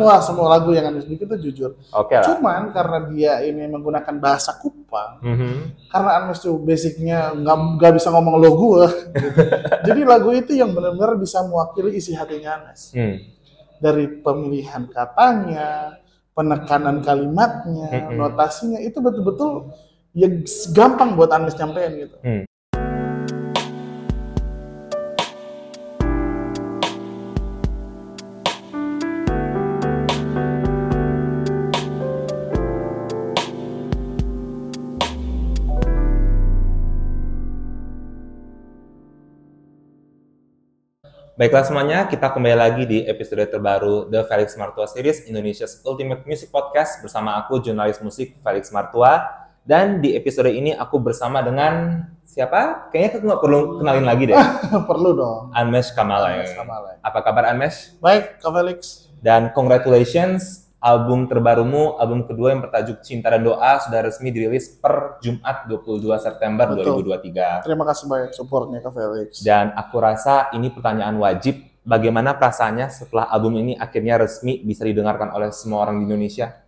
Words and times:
Semua 0.00 0.16
semua 0.24 0.46
lagu 0.48 0.72
yang 0.72 0.88
Anies 0.88 1.04
bikin 1.04 1.28
itu 1.28 1.36
jujur. 1.52 1.76
Oke 1.92 2.16
lah. 2.16 2.24
Cuman 2.24 2.72
karena 2.72 2.98
dia 3.12 3.32
ini 3.44 3.68
menggunakan 3.68 4.16
bahasa 4.16 4.56
Kupang, 4.56 5.20
Mhm. 5.20 5.92
karena 5.92 6.10
Anies 6.24 6.40
tuh 6.40 6.56
basicnya 6.56 7.36
nggak 7.36 7.56
nggak 7.76 7.92
bisa 8.00 8.08
ngomong 8.08 8.40
lo 8.40 8.50
gue. 8.56 8.84
Jadi 9.86 10.00
lagu 10.02 10.32
itu 10.32 10.56
yang 10.56 10.72
benar-benar 10.72 11.20
bisa 11.20 11.44
mewakili 11.44 12.00
isi 12.00 12.16
hatinya 12.16 12.64
Anies. 12.64 12.96
Hmm. 12.96 13.20
Dari 13.76 14.08
pemilihan 14.20 14.88
katanya, 14.88 16.00
penekanan 16.32 17.04
kalimatnya, 17.04 17.88
Mm-mm. 18.08 18.16
notasinya 18.16 18.80
itu 18.80 18.96
betul-betul 18.98 19.72
ya 20.16 20.26
gampang 20.72 21.12
buat 21.14 21.28
Anies 21.30 21.54
nyampein 21.54 21.92
gitu. 22.00 22.16
Hmm. 22.24 22.42
Baiklah 41.40 41.64
semuanya, 41.64 42.04
kita 42.04 42.36
kembali 42.36 42.52
lagi 42.52 42.84
di 42.84 43.00
episode 43.08 43.40
terbaru 43.48 44.12
The 44.12 44.28
Felix 44.28 44.60
Martua 44.60 44.84
Series, 44.84 45.24
Indonesia's 45.24 45.80
Ultimate 45.88 46.20
Music 46.28 46.52
Podcast 46.52 47.00
bersama 47.00 47.32
aku, 47.40 47.64
jurnalis 47.64 47.96
musik 48.04 48.36
Felix 48.44 48.68
Martua. 48.68 49.24
Dan 49.64 50.04
di 50.04 50.12
episode 50.12 50.52
ini 50.52 50.76
aku 50.76 51.00
bersama 51.00 51.40
dengan 51.40 52.04
siapa? 52.28 52.92
Kayaknya 52.92 53.08
aku 53.08 53.24
nggak 53.24 53.40
perlu 53.40 53.60
kenalin 53.80 54.04
lagi 54.04 54.28
deh. 54.28 54.36
Perlu 54.92 55.16
dong. 55.16 55.48
Anmesh 55.56 55.96
Kamala. 55.96 56.44
Anies 56.44 56.52
Kamalai. 56.52 57.00
Apa 57.00 57.18
kabar 57.24 57.48
Anmesh? 57.48 57.96
Baik, 58.04 58.36
Kak 58.44 58.52
Felix. 58.60 59.08
Dan 59.24 59.48
congratulations, 59.56 60.68
album 60.80 61.28
terbarumu, 61.28 62.00
album 62.00 62.24
kedua 62.24 62.56
yang 62.56 62.64
bertajuk 62.64 63.04
Cinta 63.04 63.28
dan 63.28 63.44
Doa 63.44 63.78
sudah 63.84 64.00
resmi 64.00 64.32
dirilis 64.32 64.80
per 64.80 65.20
Jumat 65.20 65.68
22 65.68 66.08
September 66.16 66.72
Betul. 66.72 67.04
2023. 67.04 67.68
Terima 67.68 67.84
kasih 67.84 68.04
banyak 68.08 68.32
supportnya 68.32 68.80
Kak 68.80 68.92
Felix. 68.96 69.44
Dan 69.44 69.76
aku 69.76 70.00
rasa 70.00 70.48
ini 70.56 70.72
pertanyaan 70.72 71.20
wajib, 71.20 71.60
bagaimana 71.84 72.34
perasaannya 72.40 72.88
setelah 72.88 73.28
album 73.28 73.60
ini 73.60 73.76
akhirnya 73.76 74.18
resmi 74.18 74.64
bisa 74.64 74.88
didengarkan 74.88 75.30
oleh 75.36 75.52
semua 75.52 75.84
orang 75.84 76.00
di 76.02 76.08
Indonesia? 76.08 76.60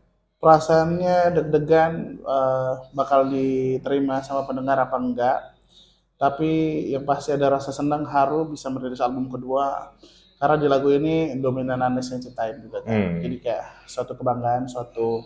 perasaannya 0.42 1.38
deg-degan 1.38 2.18
eh, 2.18 2.72
bakal 2.98 3.30
diterima 3.30 4.26
sama 4.26 4.42
pendengar 4.42 4.74
apa 4.82 4.98
enggak 4.98 5.38
tapi 6.18 6.82
yang 6.90 7.06
pasti 7.06 7.30
ada 7.30 7.46
rasa 7.46 7.70
senang 7.70 8.02
haru 8.10 8.50
bisa 8.50 8.66
merilis 8.66 8.98
album 8.98 9.30
kedua 9.30 9.94
karena 10.42 10.58
di 10.58 10.66
lagu 10.66 10.90
ini 10.90 11.38
dominan 11.38 11.78
Anes 11.78 12.10
yang 12.10 12.18
ciptain 12.18 12.58
juga 12.58 12.82
kan 12.82 12.90
Hmm. 12.90 13.22
jadi 13.22 13.36
kayak 13.38 13.64
suatu 13.86 14.18
kebanggaan 14.18 14.66
suatu 14.66 15.22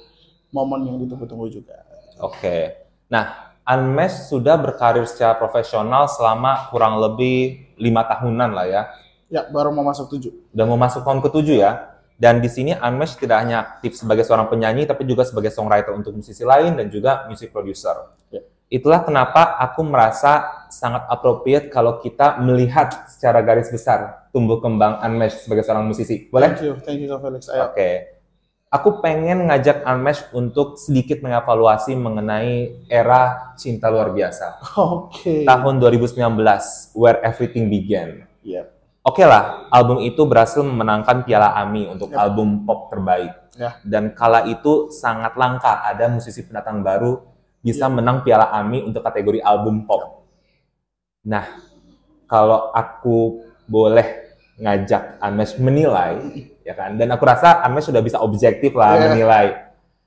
momen 0.53 0.85
yang 0.93 1.01
ditunggu-tunggu 1.01 1.49
juga 1.49 1.81
Oke. 2.17 2.73
Nah, 3.13 3.53
Anmesh 3.61 4.33
sudah 4.33 4.57
berkarir 4.57 5.05
secara 5.05 5.37
profesional 5.37 6.09
selama 6.09 6.73
kurang 6.73 6.97
lebih 6.97 7.67
lima 7.77 8.09
tahunan 8.09 8.51
lah 8.57 8.65
ya. 8.65 8.83
ya 9.29 9.45
baru 9.53 9.69
mau 9.75 9.85
masuk 9.85 10.17
tujuh 10.17 10.33
Udah 10.57 10.65
mau 10.65 10.81
masuk 10.81 11.05
tahun 11.05 11.21
ketujuh 11.21 11.61
ya. 11.61 11.93
Dan 12.17 12.41
di 12.41 12.49
sini 12.49 12.73
Anmesh 12.73 13.21
tidak 13.21 13.45
hanya 13.45 13.57
aktif 13.61 14.01
sebagai 14.01 14.25
seorang 14.25 14.49
penyanyi, 14.49 14.89
tapi 14.89 15.05
juga 15.05 15.29
sebagai 15.29 15.53
songwriter 15.53 15.93
untuk 15.93 16.17
musisi 16.17 16.41
lain 16.49 16.73
dan 16.73 16.89
juga 16.89 17.29
music 17.29 17.53
producer. 17.53 18.16
Itulah 18.67 19.07
kenapa 19.07 19.55
aku 19.63 19.87
merasa 19.87 20.67
sangat 20.75 21.07
appropriate 21.07 21.71
kalau 21.71 22.03
kita 22.03 22.43
melihat 22.43 23.07
secara 23.07 23.39
garis 23.39 23.71
besar 23.71 24.27
tumbuh 24.35 24.59
kembang 24.59 24.99
Anmesh 24.99 25.47
sebagai 25.47 25.63
seorang 25.63 25.87
musisi. 25.87 26.27
Boleh? 26.27 26.51
thank 26.51 26.67
you 26.67 26.75
thank 26.83 26.99
you 26.99 27.07
Kak 27.07 27.23
Felix 27.23 27.47
Oke. 27.47 27.91
Aku 28.67 28.99
pengen 28.99 29.47
ngajak 29.47 29.87
Anmesh 29.87 30.27
untuk 30.35 30.75
sedikit 30.83 31.23
mengevaluasi 31.23 31.95
mengenai 31.95 32.83
era 32.91 33.55
cinta 33.55 33.87
luar 33.87 34.11
biasa. 34.11 34.59
oke 34.75 35.47
Tahun 35.47 35.75
2019, 35.79 36.19
Where 36.99 37.23
Everything 37.23 37.71
Began. 37.71 38.27
Iya. 38.43 38.67
Oke 39.07 39.23
lah, 39.23 39.71
album 39.71 40.03
itu 40.03 40.27
berhasil 40.27 40.67
memenangkan 40.67 41.23
Piala 41.23 41.55
AMI 41.63 41.95
untuk 41.95 42.11
Ya. 42.11 42.27
album 42.27 42.67
pop 42.67 42.91
terbaik. 42.91 43.31
Ya. 43.55 43.79
Dan 43.87 44.11
kala 44.19 44.51
itu 44.51 44.91
sangat 44.91 45.39
langka 45.39 45.87
ada 45.87 46.11
musisi 46.11 46.43
pendatang 46.43 46.83
baru 46.83 47.36
bisa 47.67 47.91
Ya. 47.91 47.93
menang 47.93 48.23
Piala 48.23 48.47
AMI 48.55 48.87
untuk 48.87 49.03
kategori 49.03 49.43
album 49.43 49.83
pop. 49.83 50.23
Nah, 51.27 51.43
kalau 52.25 52.71
aku 52.71 53.43
boleh 53.67 54.39
ngajak 54.57 55.19
Anmesh 55.19 55.59
menilai, 55.59 56.23
ya 56.63 56.73
kan? 56.73 56.95
Dan 56.95 57.11
aku 57.11 57.27
rasa 57.27 57.67
Anmesh 57.67 57.91
sudah 57.91 57.99
bisa 57.99 58.23
objektif 58.23 58.71
lah 58.73 58.95
Ya. 58.95 59.11
menilai. 59.11 59.47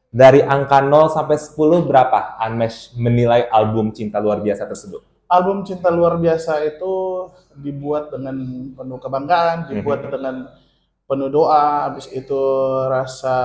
Dari 0.10 0.42
angka 0.42 0.82
0 0.82 1.06
sampai 1.06 1.38
10 1.38 1.84
berapa 1.84 2.40
Anmesh 2.40 2.96
menilai 2.96 3.46
album 3.52 3.92
Cinta 3.92 4.18
Luar 4.18 4.40
Biasa 4.40 4.64
tersebut? 4.66 5.04
album 5.30 5.62
Cinta 5.62 5.94
Luar 5.94 6.18
Biasa 6.18 6.66
itu 6.66 6.90
dibuat 7.54 8.10
dengan 8.10 8.34
penuh 8.74 8.98
kebanggaan, 8.98 9.70
dibuat 9.70 10.02
Mhm. 10.02 10.10
dengan 10.10 10.36
penuh 11.10 11.26
doa, 11.28 11.90
habis 11.90 12.06
itu 12.14 12.38
rasa 12.86 13.36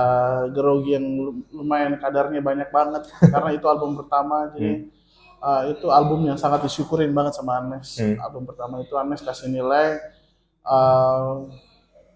grogi 0.53 0.93
yang 0.93 1.01
lu- 1.17 1.41
lumayan 1.49 1.97
kadarnya 1.97 2.37
banyak 2.39 2.69
banget 2.69 3.09
karena 3.33 3.49
itu 3.51 3.65
album 3.65 3.97
pertama 3.97 4.53
jadi 4.53 4.85
uh, 5.41 5.65
itu 5.67 5.89
album 5.89 6.29
yang 6.29 6.37
sangat 6.37 6.61
disyukurin 6.61 7.09
banget 7.09 7.33
sama 7.33 7.57
Anes. 7.57 7.97
Hmm. 7.97 8.21
Album 8.21 8.45
pertama 8.45 8.79
itu 8.79 8.93
Anes 8.93 9.19
kasih 9.19 9.49
nilai 9.49 9.97
uh, 10.61 11.49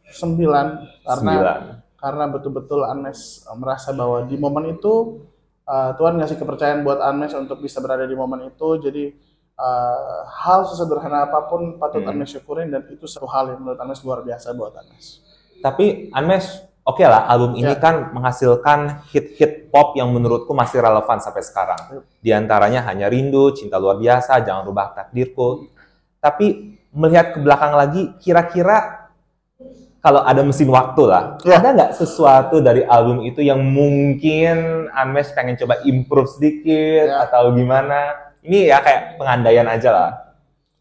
9 0.06 0.38
karena 0.38 0.86
Sembilan. 1.06 1.62
karena 1.98 2.24
betul-betul 2.30 2.82
Anes 2.86 3.42
uh, 3.46 3.58
merasa 3.58 3.90
bahwa 3.90 4.26
di 4.26 4.38
momen 4.38 4.74
itu 4.74 5.26
uh, 5.66 5.92
Tuhan 5.94 6.18
ngasih 6.18 6.38
kepercayaan 6.38 6.82
buat 6.82 7.02
Anes 7.02 7.34
untuk 7.34 7.58
bisa 7.60 7.82
berada 7.82 8.06
di 8.06 8.14
momen 8.14 8.50
itu 8.50 8.68
jadi 8.80 9.14
uh, 9.54 10.26
hal 10.46 10.66
sesederhana 10.66 11.26
apa 11.26 11.46
pun 11.46 11.78
patut 11.78 12.02
Hmm. 12.02 12.14
Anes 12.14 12.34
syukurin 12.34 12.70
dan 12.70 12.86
itu 12.86 13.06
satu 13.06 13.26
hal 13.26 13.54
yang 13.54 13.62
menurut 13.62 13.82
Anes 13.82 14.02
luar 14.02 14.22
biasa 14.22 14.54
buat 14.54 14.78
Anes. 14.78 15.26
Tapi 15.60 16.10
Anmesh, 16.10 16.48
oke 16.82 17.04
lah 17.04 17.28
album 17.28 17.54
ini 17.54 17.72
Ya. 17.72 17.80
kan 17.80 18.10
menghasilkan 18.12 19.04
hit-hit 19.12 19.68
pop 19.70 19.94
yang 19.94 20.10
menurutku 20.10 20.52
masih 20.52 20.80
relevan 20.80 21.20
sampai 21.20 21.44
sekarang. 21.44 22.02
Di 22.20 22.32
antaranya 22.32 22.84
hanya 22.88 23.06
Rindu, 23.08 23.52
Cinta 23.54 23.78
Luar 23.78 24.00
Biasa, 24.00 24.42
Jangan 24.42 24.64
Rubah 24.66 24.96
Takdirku. 24.96 25.70
Tapi 26.20 26.76
melihat 26.92 27.32
ke 27.36 27.40
belakang 27.40 27.78
lagi, 27.78 28.12
kira-kira 28.18 28.98
kalau 30.00 30.24
ada 30.24 30.40
mesin 30.42 30.72
waktu 30.72 31.04
lah, 31.06 31.36
Ya. 31.44 31.60
ada 31.60 31.76
nggak 31.76 31.92
sesuatu 31.92 32.64
dari 32.64 32.88
album 32.88 33.20
itu 33.22 33.44
yang 33.44 33.60
mungkin 33.60 34.88
Anmesh 34.90 35.36
pengen 35.36 35.60
coba 35.60 35.84
improve 35.84 36.32
sedikit 36.32 37.04
Ya. 37.12 37.28
atau 37.28 37.52
gimana? 37.52 38.16
Ini 38.40 38.72
ya 38.72 38.80
kayak 38.80 39.20
pengandaian 39.20 39.68
aja 39.68 39.92
lah. 39.92 40.12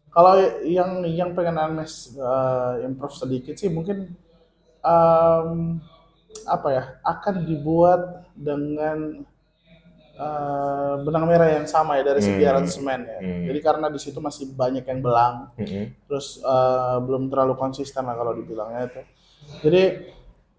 Kalau 0.09 0.39
yang 0.63 1.03
yang 1.05 1.35
pengen 1.35 1.59
Anes 1.59 2.15
uh, 2.15 2.79
improve 2.81 3.13
sedikit 3.13 3.53
sih 3.53 3.67
mungkin 3.67 4.09
um, 4.81 5.79
apa 6.45 6.67
ya 6.69 6.83
akan 7.03 7.35
dibuat 7.43 8.01
dengan 8.33 9.25
uh, 10.15 10.93
benang 11.03 11.25
merah 11.25 11.49
yang 11.59 11.65
sama 11.65 11.97
ya 11.99 12.03
dari 12.05 12.21
segi 12.21 12.43
Hmm. 12.43 12.51
aransemen 12.53 12.99
ya. 13.03 13.19
Hmm. 13.19 13.43
Jadi 13.49 13.59
karena 13.59 13.87
di 13.89 13.99
situ 13.99 14.19
masih 14.19 14.51
banyak 14.53 14.85
yang 14.85 14.99
belang, 14.99 15.51
Mm-mm. 15.57 15.85
terus 16.05 16.39
uh, 16.41 16.97
belum 17.01 17.27
terlalu 17.27 17.53
konsisten 17.55 18.05
lah 18.05 18.15
kalau 18.15 18.33
dibilangnya 18.33 18.87
itu. 18.87 19.01
Jadi 19.65 19.83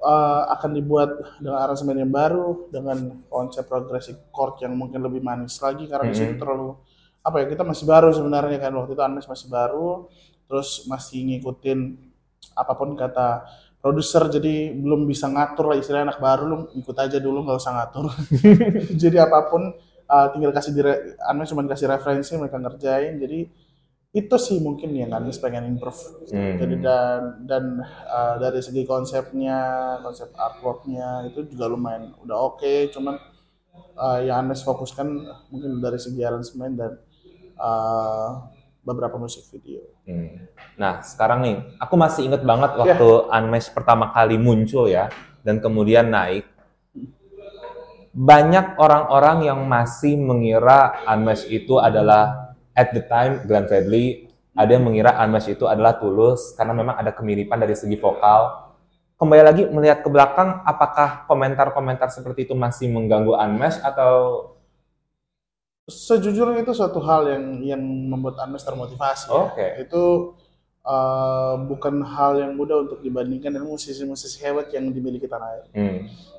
uh, 0.00 0.42
akan 0.52 0.70
dibuat 0.72 1.10
dengan 1.38 1.60
aransemen 1.60 1.96
yang 1.96 2.12
baru, 2.12 2.68
dengan 2.68 3.20
konsep 3.28 3.68
progressive 3.68 4.18
chord 4.32 4.58
yang 4.60 4.74
mungkin 4.74 5.00
lebih 5.00 5.20
manis 5.20 5.60
lagi 5.60 5.86
karena 5.86 6.10
di 6.10 6.16
situ 6.16 6.34
Mhm. 6.34 6.40
terlalu 6.40 6.76
apa 7.20 7.36
ya 7.44 7.52
kita 7.52 7.62
masih 7.68 7.84
baru 7.84 8.08
sebenarnya 8.16 8.56
kan 8.56 8.72
waktu 8.72 8.96
itu 8.96 9.02
Anes 9.04 9.28
masih 9.28 9.52
baru, 9.52 10.08
terus 10.48 10.88
masih 10.88 11.20
ngikutin 11.28 12.00
apa 12.56 12.72
pun 12.72 12.96
kata 12.96 13.44
produser 13.80 14.28
jadi 14.28 14.76
belum 14.76 15.08
bisa 15.08 15.26
ngatur 15.32 15.72
lah 15.72 15.76
istilahnya 15.80 16.12
anak 16.12 16.20
baru 16.20 16.44
lu 16.44 16.56
ikut 16.76 16.96
aja 17.00 17.16
dulu 17.16 17.48
nggak 17.48 17.58
usah 17.58 17.72
ngatur. 17.80 18.12
Jadi 19.02 19.16
apa 19.16 19.48
pun 19.48 19.72
uh, 20.04 20.26
tinggal 20.36 20.52
kasih 20.52 20.72
dire 20.76 21.16
Anes 21.24 21.48
cuma 21.48 21.64
kasih 21.64 21.88
referensi 21.88 22.36
mereka 22.36 22.60
ngerjain. 22.60 23.16
Jadi 23.16 23.48
itu 24.10 24.36
sih 24.36 24.60
mungkin 24.60 24.92
yang 24.92 25.16
Anes 25.16 25.40
pengen 25.40 25.64
improve. 25.70 25.96
Hmm. 26.28 26.58
jadi 26.60 26.74
dan 26.82 27.20
dan 27.48 27.64
uh, 28.10 28.36
dari 28.36 28.60
segi 28.60 28.82
konsepnya 28.84 29.58
konsep 30.02 30.34
artworknya 30.34 31.30
itu 31.32 31.48
juga 31.48 31.72
lumayan 31.72 32.12
udah 32.20 32.36
oke. 32.52 32.92
Cuman 32.92 33.16
uh, 33.96 34.20
yang 34.20 34.44
Anes 34.44 34.60
fokuskan 34.60 35.08
mungkin 35.48 35.80
dari 35.80 35.96
segi 35.96 36.20
aransemen 36.20 36.76
dan 36.76 36.92
uh, 37.56 38.59
beberapa 38.80 39.20
musik 39.20 39.44
video 39.52 39.84
Hmm. 40.08 40.48
Nah, 40.74 41.04
sekarang 41.06 41.44
nih, 41.44 41.56
aku 41.78 41.94
masih 41.94 42.26
inget 42.26 42.42
banget 42.42 42.74
waktu 42.74 43.08
Unmesh 43.30 43.70
pertama 43.70 44.10
kali 44.10 44.40
muncul 44.40 44.90
ya, 44.90 45.06
dan 45.46 45.62
kemudian 45.62 46.10
naik. 46.10 46.50
Banyak 48.10 48.74
orang-orang 48.74 49.46
yang 49.46 49.60
masih 49.70 50.18
mengira 50.18 50.98
Unmesh 51.06 51.46
itu 51.46 51.78
adalah, 51.78 52.56
at 52.74 52.90
the 52.90 53.06
time, 53.06 53.46
Glenn 53.46 53.70
Fredly, 53.70 54.26
ada 54.56 54.74
yang 54.74 54.82
mengira 54.82 55.14
Unmesh 55.22 55.46
itu 55.52 55.70
adalah 55.70 55.94
Tulus, 56.00 56.58
karena 56.58 56.74
memang 56.74 56.98
ada 56.98 57.14
kemiripan 57.14 57.60
dari 57.60 57.78
segi 57.78 57.94
vokal. 57.94 58.66
kembali 59.20 59.42
lagi 59.44 59.62
melihat 59.68 60.00
ke 60.00 60.08
belakang, 60.08 60.64
apakah 60.64 61.28
komentar-komentar 61.28 62.08
seperti 62.08 62.48
itu 62.48 62.56
masih 62.56 62.88
mengganggu 62.88 63.36
Unmesh 63.36 63.78
atau 63.84 64.56
Sejujurnya 65.90 66.62
itu 66.62 66.72
suatu 66.72 67.02
hal 67.02 67.26
yang 67.26 67.44
yang 67.60 67.82
membuat 67.82 68.38
Unmesh 68.46 68.62
termotivasi. 68.64 69.28
ya. 69.28 69.34
Oke. 69.50 69.66
Itu 69.82 70.02
eh, 70.80 71.54
bukan 71.66 72.00
hal 72.06 72.40
yang 72.40 72.52
mudah 72.54 72.86
untuk 72.88 73.02
dibandingkan 73.02 73.50
dengan 73.52 73.68
musisi-musisi 73.68 74.40
hebat 74.40 74.70
yang 74.72 74.88
dimiliki 74.88 75.26
tanah 75.26 75.48
air. 75.52 75.64
Hmm. 75.74 75.98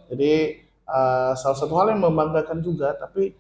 Jadi 0.10 0.32
eh, 0.66 1.32
salah 1.36 1.58
satu 1.60 1.76
hal 1.78 1.94
yang 1.94 2.02
membanggakan 2.02 2.64
juga, 2.64 2.96
tapi 2.96 3.36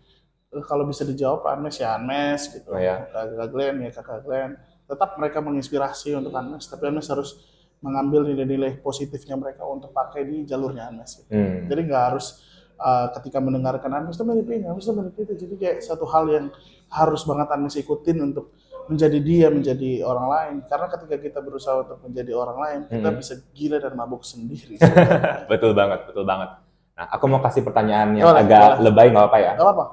eh, 0.51 0.63
kalau 0.67 0.83
bisa 0.85 1.07
dijawab 1.07 1.47
Unmesh 1.47 1.81
ya 1.81 1.97
Unmesh 1.97 2.51
gitu. 2.53 2.75
Oh, 2.75 2.79
ya. 2.79 3.07
Kakak 3.09 3.49
Glenn 3.49 3.81
ya 3.81 3.89
kakak 3.95 4.21
Glenn. 4.27 4.59
Tetap 4.85 5.15
mereka 5.15 5.39
menginspirasi 5.39 6.13
untuk 6.19 6.35
Unmesh, 6.35 6.67
tapi 6.67 6.91
Unmesh 6.91 7.09
harus 7.09 7.39
mengambil 7.81 8.21
nilai-nilai 8.29 8.77
positifnya 8.77 9.33
mereka 9.33 9.65
untuk 9.65 9.89
pakai 9.89 10.21
di 10.27 10.45
jalurnya 10.45 10.91
Unmesh. 10.93 11.25
gitu. 11.25 11.31
Hmm. 11.33 11.65
Jadi 11.65 11.81
nggak 11.89 12.03
harus 12.13 12.45
uh, 12.81 13.07
ketika 13.22 13.38
mendengarkan 13.38 13.94
Unmesh 13.94 14.18
itu 14.18 14.25
mirip 14.25 14.48
ini, 14.50 14.66
Unmesh 14.66 14.89
itu 14.89 14.94
mirip 14.98 15.16
itu. 15.16 15.33
Jadi 15.38 15.54
kayak 15.56 15.78
satu 15.86 16.10
hal 16.10 16.25
yang 16.28 16.45
harus 16.89 17.22
banget 17.24 17.48
Unmesh 17.54 17.78
ikutin 17.78 18.18
untuk 18.19 18.51
menjadi 18.89 19.19
dia, 19.22 19.48
menjadi 19.54 20.01
orang 20.04 20.28
lain. 20.28 20.56
Karena 20.66 20.89
ketika 20.89 21.16
kita 21.22 21.39
berusaha 21.39 21.86
untuk 21.86 22.01
menjadi 22.04 22.33
orang 22.33 22.57
lain, 22.60 22.80
kita 22.89 23.10
Hmm. 23.13 23.19
bisa 23.22 23.33
gila 23.54 23.78
dan 23.78 23.94
mabuk 23.95 24.25
sendiri. 24.25 24.75
Betul 25.51 25.72
banget, 25.78 26.10
betul 26.10 26.25
banget. 26.25 26.60
Nah, 26.98 27.06
aku 27.07 27.25
mau 27.30 27.39
kasih 27.39 27.63
pertanyaan 27.63 28.18
yang 28.18 28.33
agak 28.36 28.81
lebay, 28.83 29.13
nggak 29.13 29.24
apa-apa 29.25 29.39
ya? 29.39 29.51
Gak 29.56 29.63
apa-apa. 29.63 29.86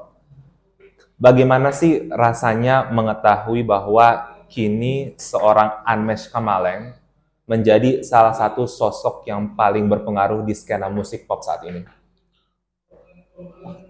Bagaimana 1.18 1.74
sih 1.74 2.06
rasanya 2.10 2.90
mengetahui 2.94 3.66
bahwa 3.66 4.38
kini 4.46 5.18
seorang 5.18 5.82
Anmesh 5.82 6.30
Kamaleng 6.30 6.94
menjadi 7.48 8.04
salah 8.06 8.36
satu 8.36 8.68
sosok 8.68 9.26
yang 9.26 9.56
paling 9.56 9.88
berpengaruh 9.88 10.44
di 10.46 10.54
skena 10.54 10.86
musik 10.86 11.26
pop 11.26 11.42
saat 11.42 11.64
ini? 11.66 11.82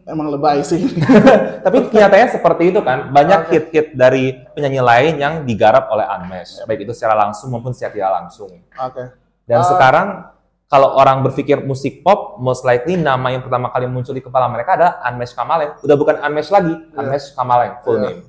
Emang 0.04 0.32
lebay 0.32 0.64
sih. 0.64 0.80
Tapi 1.64 1.76
nyatanya 1.92 2.28
seperti 2.32 2.72
itu 2.72 2.80
kan, 2.80 3.12
banyak 3.12 3.52
hit-hit 3.52 3.92
dari 3.92 4.32
penyanyi 4.52 4.80
lain 4.80 5.12
yang 5.20 5.34
digarap 5.44 5.88
oleh 5.88 6.04
Unmesh, 6.08 6.64
baik 6.64 6.84
itu 6.84 6.92
secara 6.92 7.16
langsung 7.18 7.52
maupun 7.52 7.76
secara 7.76 7.92
tidak 7.92 8.12
langsung. 8.12 8.50
Oke. 8.72 9.04
Dan 9.44 9.60
Ah. 9.60 9.68
sekarang 9.68 10.08
kalau 10.64 10.96
orang 10.96 11.24
berpikir 11.24 11.60
musik 11.60 12.00
pop, 12.00 12.36
most 12.36 12.64
likely 12.64 12.96
nama 12.96 13.32
yang 13.32 13.40
pertama 13.40 13.68
kali 13.68 13.88
muncul 13.88 14.12
di 14.12 14.20
kepala 14.20 14.48
mereka 14.48 14.76
adalah 14.76 15.00
Unmesh 15.08 15.32
Kamaleng. 15.32 15.76
Udah 15.80 15.96
bukan 15.96 16.16
Unmesh 16.20 16.48
lagi, 16.48 16.72
Iya. 16.72 16.96
Unmesh 17.00 17.32
Kamaleng 17.32 17.74
full 17.80 17.96
Iya. 17.96 18.04
name. 18.04 18.20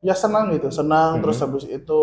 Ya 0.00 0.12
senang 0.12 0.52
gitu, 0.52 0.68
senang. 0.68 1.16
Mhm. 1.16 1.22
Terus 1.24 1.38
habis 1.40 1.64
itu 1.64 2.00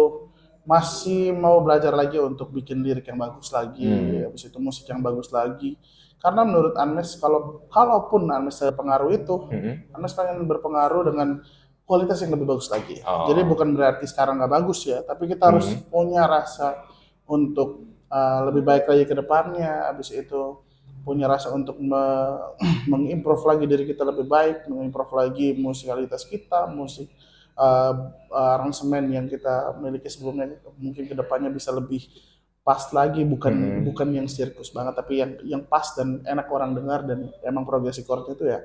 masih 0.61 1.33
mau 1.33 1.57
belajar 1.61 1.93
lagi 1.93 2.17
untuk 2.17 2.49
bikin 2.49 2.81
lirik 2.81 3.05
yang 3.05 3.17
bagus 3.17 3.49
lagi, 3.49 3.85
Hmm. 3.85 4.29
habis 4.29 4.45
itu 4.45 4.57
musik 4.57 4.85
yang 4.85 5.01
bagus 5.01 5.29
lagi. 5.29 5.77
Karena 6.21 6.45
menurut 6.45 6.77
Unmesh 6.77 7.17
kalau 7.17 7.65
kalaupun 7.73 8.29
ada 8.29 8.71
pengaruh 8.71 9.09
itu, 9.09 9.35
Mhm. 9.49 9.97
Unmesh 9.97 10.13
pengen 10.13 10.45
berpengaruh 10.45 11.09
dengan 11.09 11.41
kualitas 11.83 12.21
yang 12.21 12.31
lebih 12.37 12.45
bagus 12.45 12.69
lagi. 12.69 13.01
Oh. 13.03 13.25
Jadi 13.27 13.41
bukan 13.43 13.73
berarti 13.73 14.05
sekarang 14.05 14.37
nggak 14.37 14.53
bagus 14.53 14.85
ya, 14.85 15.01
tapi 15.01 15.27
kita 15.27 15.49
harus 15.49 15.67
Mhm. 15.67 15.89
punya 15.89 16.23
rasa 16.29 16.85
untuk 17.25 17.89
uh, 18.11 18.47
lebih 18.47 18.63
baik 18.63 18.85
lagi 18.85 19.03
ke 19.09 19.15
depannya. 19.17 19.89
Habis 19.89 20.13
itu 20.13 20.61
punya 21.01 21.25
rasa 21.25 21.49
untuk 21.49 21.81
me- 21.81 22.53
mengimprove 22.91 23.43
lagi 23.43 23.65
diri 23.65 23.89
kita 23.89 24.05
lebih 24.05 24.29
baik, 24.29 24.69
mengimprove 24.69 25.11
lagi 25.17 25.57
musikalitas 25.57 26.21
kita, 26.29 26.69
musik 26.69 27.09
uh, 27.57 27.93
aransemen 28.29 29.09
yang 29.11 29.25
kita 29.25 29.75
miliki 29.81 30.07
sebelumnya 30.07 30.59
mungkin 30.77 31.09
ke 31.09 31.15
depannya 31.17 31.49
bisa 31.49 31.73
lebih 31.73 32.03
pas 32.61 32.81
lagi 32.93 33.25
bukan 33.25 33.53
Mhm. 33.53 33.79
bukan 33.89 34.07
yang 34.13 34.27
sirkus 34.29 34.69
banget 34.69 34.93
tapi 34.93 35.17
yang 35.17 35.31
yang 35.41 35.61
pas 35.65 35.97
dan 35.97 36.21
enak 36.23 36.45
orang 36.53 36.77
dengar 36.77 37.01
dan 37.01 37.33
emang 37.41 37.65
progresi 37.65 38.05
chordnya 38.05 38.37
itu 38.37 38.45
ya 38.45 38.59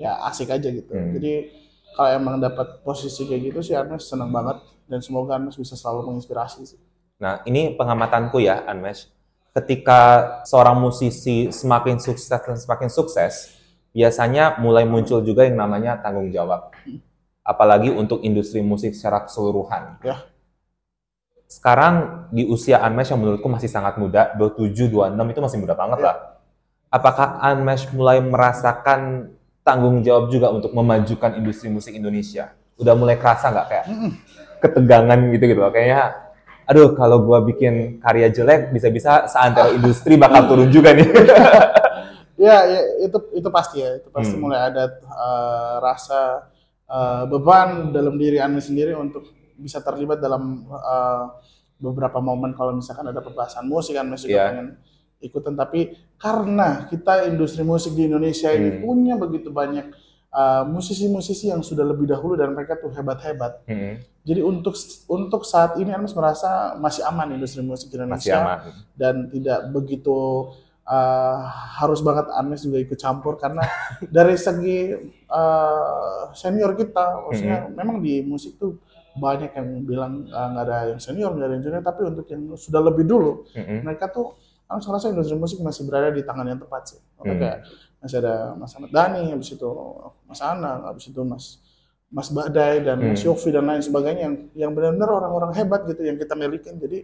ya 0.00 0.10
asik 0.30 0.48
aja 0.54 0.70
gitu. 0.70 0.94
Hmm. 0.94 1.12
Jadi 1.18 1.50
kalau 1.92 2.10
emang 2.14 2.36
dapat 2.38 2.80
posisi 2.86 3.26
kayak 3.26 3.52
gitu 3.52 3.60
sih 3.60 3.74
Ernest 3.74 4.08
senang 4.08 4.30
banget 4.30 4.62
dan 4.86 5.02
semoga 5.02 5.36
Ernest 5.36 5.58
bisa 5.58 5.74
selalu 5.74 6.08
menginspirasi 6.14 6.62
sih. 6.64 6.80
Nah, 7.20 7.44
ini 7.44 7.76
pengamatanku 7.76 8.40
ya, 8.40 8.64
Unmesh. 8.64 9.12
Ketika 9.52 10.00
seorang 10.48 10.80
musisi 10.80 11.52
semakin 11.52 12.00
sukses 12.00 12.30
dan 12.32 12.56
semakin 12.56 12.88
sukses, 12.88 13.52
biasanya 13.92 14.56
mulai 14.56 14.88
muncul 14.88 15.20
juga 15.20 15.44
yang 15.44 15.60
namanya 15.60 16.00
tanggung 16.00 16.32
jawab. 16.32 16.72
Apalagi 17.44 17.92
untuk 17.92 18.24
industri 18.24 18.64
musik 18.64 18.96
secara 18.96 19.26
keseluruhan. 19.28 20.00
Ya. 20.00 20.22
Sekarang 21.50 22.26
di 22.30 22.46
usia 22.46 22.78
Unmesh 22.86 23.10
yang 23.10 23.26
menurutku 23.26 23.50
masih 23.50 23.66
sangat 23.66 23.98
muda, 23.98 24.30
27, 24.38 24.86
26 24.86 25.34
itu 25.34 25.40
masih 25.42 25.58
muda 25.58 25.74
banget 25.74 25.98
lah. 25.98 26.38
Apakah 26.94 27.42
Unmesh 27.50 27.90
mulai 27.90 28.22
merasakan 28.22 29.34
tanggung 29.66 29.98
jawab 30.06 30.30
juga 30.30 30.46
untuk 30.54 30.70
memajukan 30.70 31.34
industri 31.34 31.66
musik 31.66 31.90
Indonesia? 31.90 32.54
Udah 32.78 32.94
mulai 32.94 33.18
kerasa 33.18 33.50
nggak 33.50 33.66
kayak 33.66 33.86
ketegangan 34.62 35.18
gitu 35.34 35.44
gitu 35.50 35.58
loh. 35.58 35.74
Kayaknya 35.74 36.02
aduh 36.70 36.94
kalau 36.94 37.26
gua 37.26 37.42
bikin 37.42 37.98
karya 37.98 38.30
jelek 38.30 38.70
bisa-bisa 38.70 39.26
seantero 39.26 39.74
industri 39.78 40.14
bakal 40.14 40.46
turun 40.46 40.70
juga 40.70 40.94
nih. 40.94 41.08
Ya, 42.40 42.64
ya 42.64 42.80
itu 43.04 43.20
itu 43.36 43.48
pasti 43.52 43.84
ya, 43.84 44.00
itu 44.00 44.08
pasti 44.08 44.32
Hmm. 44.32 44.48
mulai 44.48 44.72
ada 44.72 44.88
uh, 45.12 45.76
rasa 45.84 46.48
uh, 46.88 47.28
beban 47.28 47.92
dalam 47.92 48.16
diri 48.16 48.40
Anda 48.40 48.64
sendiri 48.64 48.96
untuk 48.96 49.28
bisa 49.60 49.78
terlibat 49.78 50.18
dalam 50.18 50.64
uh, 50.66 51.36
beberapa 51.76 52.18
momen 52.18 52.52
kalau 52.52 52.72
misalkan 52.72 53.04
ada 53.06 53.20
pembahasan 53.20 53.64
musik 53.64 53.94
kan 53.94 54.08
juga 54.08 54.28
Iya. 54.28 54.44
pengen 54.48 54.68
ikutan 55.20 55.52
tapi 55.52 55.92
karena 56.16 56.88
kita 56.88 57.28
industri 57.28 57.60
musik 57.60 57.92
di 57.92 58.08
Indonesia 58.08 58.48
ini 58.50 58.68
Hmm. 58.70 58.80
punya 58.80 59.14
begitu 59.16 59.52
banyak 59.52 59.92
uh, 60.32 60.64
musisi-musisi 60.64 61.48
yang 61.48 61.60
sudah 61.60 61.84
lebih 61.84 62.04
dahulu 62.04 62.36
dan 62.36 62.52
mereka 62.52 62.76
tuh 62.76 62.88
hebat-hebat. 62.88 63.60
Hmm, 63.64 64.00
Jadi 64.20 64.40
untuk 64.40 64.76
untuk 65.08 65.44
saat 65.44 65.76
ini 65.76 65.92
Anda 65.92 66.08
merasa 66.12 66.76
masih 66.76 67.04
aman 67.04 67.32
industri 67.32 67.60
musik 67.60 67.88
di 67.88 67.96
masih 67.96 68.04
Indonesia 68.04 68.36
aman. 68.36 68.58
dan 68.92 69.14
tidak 69.28 69.58
begitu 69.72 70.16
uh, 70.84 71.36
harus 71.80 72.00
banget 72.00 72.28
Anes 72.32 72.60
juga 72.60 72.78
ikut 72.78 72.96
campur 72.96 73.36
karena 73.36 73.64
dari 74.16 74.36
segi 74.36 74.92
uh, 75.28 76.32
senior 76.32 76.76
kita, 76.76 77.24
maksudnya 77.24 77.68
memang 77.72 78.00
di 78.00 78.20
musik 78.20 78.56
tuh 78.56 78.76
banyak 79.16 79.50
yang 79.54 79.68
bilang 79.82 80.12
uh, 80.30 80.48
nggak 80.54 80.64
ada 80.66 80.76
yang 80.94 81.00
senior, 81.02 81.30
nggak 81.34 81.46
ada 81.50 81.54
yang 81.58 81.64
junior, 81.66 81.82
tapi 81.82 82.00
untuk 82.06 82.26
yang 82.30 82.42
sudah 82.54 82.80
lebih 82.84 83.04
dulu, 83.08 83.44
Hmm, 83.56 83.82
mereka 83.82 84.06
tuh 84.10 84.34
Anes 84.70 84.86
merasa 84.86 85.10
industri 85.10 85.34
musik 85.34 85.58
masih 85.58 85.82
berada 85.82 86.14
di 86.14 86.22
tangan 86.22 86.46
yang 86.46 86.60
tepat 86.62 86.94
sih. 86.94 87.00
Makanya 87.18 87.34
Hmm. 87.34 87.42
kayak 87.42 87.58
masih 88.00 88.16
ada 88.22 88.34
Mas 88.54 88.72
Ahmad 88.78 88.90
Dhani, 88.94 89.22
habis 89.34 89.48
itu 89.50 89.68
Mas 90.30 90.40
Anang, 90.40 90.80
habis 90.86 91.04
itu 91.10 91.20
Mas 91.26 91.44
Mas 92.10 92.28
Badai 92.30 92.82
dan 92.82 93.02
Mas 93.02 93.22
Hmm. 93.22 93.34
Yofi 93.34 93.50
dan 93.50 93.66
lain 93.66 93.82
sebagainya 93.82 94.22
yang 94.30 94.34
yang 94.54 94.70
benar-benar 94.74 95.10
orang-orang 95.10 95.54
hebat 95.58 95.86
gitu 95.90 96.06
yang 96.06 96.18
kita 96.18 96.38
milikin. 96.38 96.78
Jadi 96.78 97.02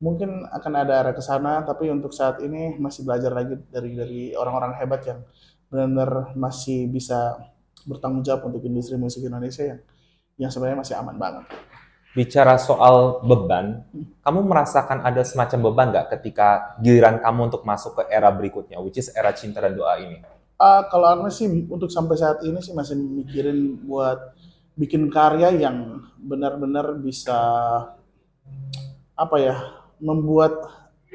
mungkin 0.00 0.46
akan 0.48 0.72
ada 0.78 0.92
arah 1.02 1.14
ke 1.16 1.20
sana 1.20 1.60
tapi 1.66 1.90
untuk 1.90 2.14
saat 2.14 2.38
ini 2.38 2.78
masih 2.78 3.02
belajar 3.02 3.34
lagi 3.34 3.58
dari 3.68 3.90
dari 3.98 4.20
orang-orang 4.32 4.78
hebat 4.78 5.02
yang 5.04 5.20
benar-benar 5.68 6.32
masih 6.38 6.86
bisa 6.86 7.34
bertanggung 7.84 8.22
jawab 8.22 8.46
untuk 8.48 8.62
industri 8.64 8.94
musik 8.94 9.26
Indonesia 9.26 9.64
yang 9.76 9.80
yang 10.38 10.48
sebenarnya 10.48 10.78
masih 10.80 10.94
aman 10.96 11.18
banget. 11.18 11.44
Bicara 12.16 12.56
soal 12.56 13.20
beban, 13.20 13.84
kamu 14.24 14.40
merasakan 14.48 15.04
ada 15.04 15.22
semacam 15.22 15.58
beban 15.70 15.86
nggak 15.92 16.06
ketika 16.18 16.78
giliran 16.80 17.20
kamu 17.20 17.52
untuk 17.52 17.62
masuk 17.68 18.00
ke 18.00 18.02
era 18.08 18.32
berikutnya, 18.32 18.80
which 18.80 18.96
is 18.96 19.12
era 19.12 19.34
cinta 19.36 19.60
dan 19.60 19.76
doa 19.76 19.98
ini? 20.00 20.24
Ah, 20.58 20.88
kalau 20.90 21.06
Arnes 21.06 21.38
sih 21.38 21.46
untuk 21.46 21.86
sampai 21.92 22.18
saat 22.18 22.42
ini 22.42 22.58
sih 22.58 22.74
masih 22.74 22.98
mikirin 22.98 23.78
buat 23.86 24.34
bikin 24.74 25.10
karya 25.10 25.54
yang 25.54 26.02
benar-benar 26.18 26.98
bisa 26.98 27.38
apa 29.18 29.36
ya 29.38 29.54
membuat 29.98 30.54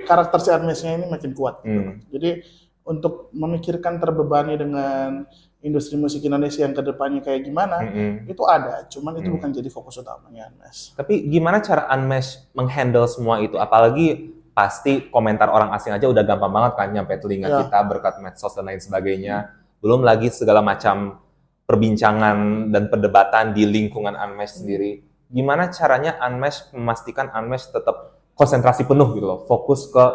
karakter 0.08 0.40
si 0.40 0.50
Arnesnya 0.52 1.00
ini 1.00 1.08
makin 1.08 1.32
kuat. 1.32 1.64
Hmm. 1.64 2.04
Jadi 2.12 2.44
untuk 2.84 3.32
memikirkan 3.32 4.00
terbebani 4.00 4.60
dengan 4.60 5.24
industri 5.64 5.96
musik 5.96 6.20
Indonesia 6.22 6.60
yang 6.60 6.76
ke 6.76 6.84
depannya 6.84 7.24
kayak 7.24 7.42
gimana 7.42 7.80
Hmm. 7.80 8.28
itu 8.28 8.44
ada, 8.44 8.84
cuman 8.86 9.16
itu 9.18 9.32
Hmm. 9.32 9.36
bukan 9.40 9.50
jadi 9.50 9.70
fokus 9.72 9.96
utamanya 9.98 10.52
Arnes. 10.52 10.92
Tapi 10.94 11.24
gimana 11.26 11.64
cara 11.64 11.88
Unmesh 11.90 12.52
menghandle 12.52 13.08
semua 13.08 13.40
itu? 13.40 13.56
Apalagi 13.56 14.30
pasti 14.52 15.08
komentar 15.08 15.50
orang 15.50 15.74
asing 15.74 15.96
aja 15.96 16.06
udah 16.06 16.22
gampang 16.22 16.52
banget 16.52 16.72
kan 16.76 16.88
nyampe 16.92 17.16
telinga 17.18 17.48
Ya. 17.48 17.58
kita 17.66 17.80
berkat 17.88 18.20
medsos 18.20 18.54
dan 18.54 18.68
lain 18.68 18.78
sebagainya. 18.78 19.50
Belum 19.80 20.04
lagi 20.04 20.30
segala 20.30 20.60
macam 20.60 21.18
perbincangan 21.64 22.70
dan 22.70 22.92
perdebatan 22.92 23.56
di 23.56 23.64
lingkungan 23.66 24.14
Unmesh 24.14 24.62
sendiri. 24.62 25.02
Gimana 25.28 25.72
caranya 25.72 26.20
Unmesh 26.22 26.70
memastikan 26.70 27.32
Unmesh 27.34 27.72
tetap 27.72 28.14
konsentrasi 28.36 28.84
penuh 28.84 29.16
gitu 29.16 29.26
loh, 29.26 29.40
fokus 29.48 29.88
ke 29.88 30.06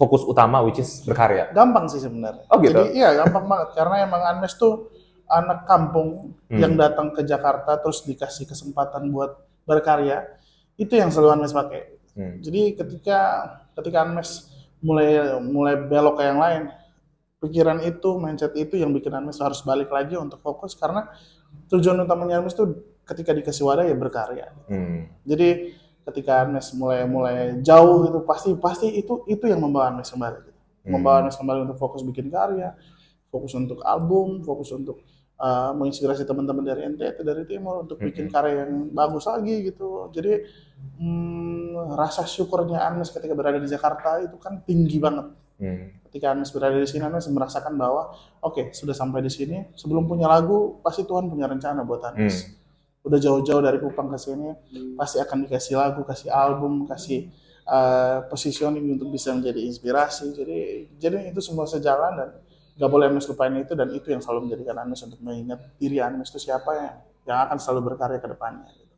fokus 0.00 0.24
utama 0.24 0.64
which 0.64 0.80
is 0.80 1.04
berkarya. 1.04 1.52
Gampang 1.52 1.84
sih 1.92 2.00
sebenarnya. 2.00 2.48
Oh, 2.48 2.56
gitu? 2.64 2.72
Jadi 2.72 2.96
iya 2.96 3.12
gampang 3.20 3.44
banget 3.44 3.76
karena 3.76 4.08
emang 4.08 4.22
Anmes 4.24 4.56
tuh 4.56 4.88
anak 5.28 5.68
kampung 5.68 6.32
Hmm. 6.48 6.58
yang 6.58 6.74
datang 6.74 7.12
ke 7.12 7.22
Jakarta 7.22 7.78
terus 7.78 8.02
dikasih 8.02 8.48
kesempatan 8.48 9.12
buat 9.12 9.38
berkarya. 9.68 10.24
Itu 10.74 10.96
yang 10.96 11.12
selalu 11.12 11.38
Anmes 11.38 11.52
pakai. 11.52 12.00
Hmm. 12.16 12.40
Jadi 12.40 12.74
ketika 12.74 13.18
ketika 13.76 14.08
Anmes 14.08 14.48
mulai 14.80 15.36
mulai 15.44 15.76
belok 15.76 16.16
ke 16.16 16.24
yang 16.24 16.40
lain. 16.40 16.62
Pikiran 17.40 17.80
itu, 17.80 18.20
mindset 18.20 18.52
itu 18.52 18.76
yang 18.76 18.92
bikin 18.92 19.16
Anmes 19.16 19.40
harus 19.40 19.64
balik 19.64 19.88
lagi 19.88 20.12
untuk 20.12 20.44
fokus 20.44 20.76
karena 20.76 21.08
tujuan 21.72 21.96
utamanya 22.04 22.36
Anmes 22.40 22.52
itu 22.52 22.68
ketika 23.00 23.32
dikasih 23.32 23.64
wadah 23.64 23.88
ya 23.88 23.96
berkarya. 23.96 24.52
Hmm. 24.68 25.08
Jadi 25.24 25.72
ketika 26.08 26.42
Anmes 26.46 26.72
mulai 26.74 27.04
mulai 27.04 27.60
jauh 27.60 28.08
gitu 28.08 28.24
pasti 28.24 28.50
pasti 28.56 28.86
itu 28.90 29.24
itu 29.28 29.44
yang 29.46 29.60
membawa 29.60 29.92
Anmes 29.92 30.08
kembali. 30.08 30.38
Gitu. 30.46 30.60
Hmm. 30.86 30.90
Membawa 30.96 31.24
Anmes 31.24 31.36
kembali 31.36 31.68
untuk 31.68 31.78
fokus 31.78 32.00
bikin 32.02 32.32
karya, 32.32 32.72
fokus 33.28 33.52
untuk 33.52 33.84
album, 33.84 34.40
fokus 34.42 34.72
untuk 34.72 35.04
uh, 35.36 35.72
menginspirasi 35.76 36.24
teman-teman 36.24 36.64
dari 36.64 36.88
NTT 36.88 37.20
dari 37.20 37.44
Timur 37.44 37.84
untuk 37.84 38.00
bikin 38.00 38.28
Mhm. 38.28 38.32
karya 38.32 38.54
yang 38.64 38.72
bagus 38.90 39.24
lagi 39.28 39.70
gitu. 39.70 40.08
Jadi 40.10 40.32
hmm, 40.96 41.96
rasa 41.96 42.24
syukurnya 42.24 42.80
Anmes 42.80 43.12
ketika 43.12 43.32
berada 43.36 43.60
di 43.60 43.68
Jakarta 43.68 44.20
itu 44.20 44.36
kan 44.40 44.60
tinggi 44.64 44.96
banget. 44.96 45.26
Hmm. 45.60 46.00
Ketika 46.08 46.32
Anmes 46.32 46.50
berada 46.50 46.74
di 46.74 46.88
sini, 46.88 47.04
Anmes 47.04 47.28
merasakan 47.28 47.76
bahwa 47.76 48.10
oke 48.40 48.72
sudah 48.72 48.96
sampai 48.96 49.20
di 49.20 49.30
sini. 49.30 49.68
Sebelum 49.76 50.08
punya 50.08 50.26
lagu, 50.26 50.80
pasti 50.80 51.04
Tuhan 51.04 51.28
punya 51.28 51.46
rencana 51.46 51.84
buat 51.84 52.00
Anmes. 52.02 52.48
Hmm. 52.48 52.59
Udah 53.00 53.16
jauh-jauh 53.16 53.60
dari 53.60 53.80
Kupang 53.80 54.12
ke 54.12 54.18
sini, 54.18 54.52
pasti 54.92 55.16
akan 55.16 55.48
dikasih 55.48 55.74
lagu, 55.74 56.04
kasih 56.04 56.28
album, 56.28 56.84
kasih 56.84 57.32
uh, 57.64 58.28
positioning 58.28 58.92
untuk 58.92 59.08
bisa 59.08 59.32
menjadi 59.32 59.56
inspirasi. 59.64 60.36
Jadi, 60.36 60.58
jadi 61.00 61.32
itu 61.32 61.40
semua 61.40 61.64
sejalan 61.64 62.12
dan 62.12 62.28
gak 62.76 62.90
boleh 62.92 63.08
Anmes 63.08 63.24
lupain 63.24 63.56
itu 63.56 63.72
dan 63.72 63.88
itu 63.90 64.08
yang 64.08 64.20
selalu 64.20 64.48
menjadikan 64.48 64.84
Anmes 64.84 65.00
untuk 65.00 65.16
mengingat 65.20 65.64
diri 65.76 65.96
Anmes 65.96 66.28
itu 66.28 66.40
siapa 66.42 66.70
yang 66.72 66.94
yang 67.24 67.38
akan 67.44 67.56
selalu 67.56 67.92
berkarya 67.92 68.16
ke 68.16 68.28
depannya. 68.28 68.68
gitu. 68.70 68.94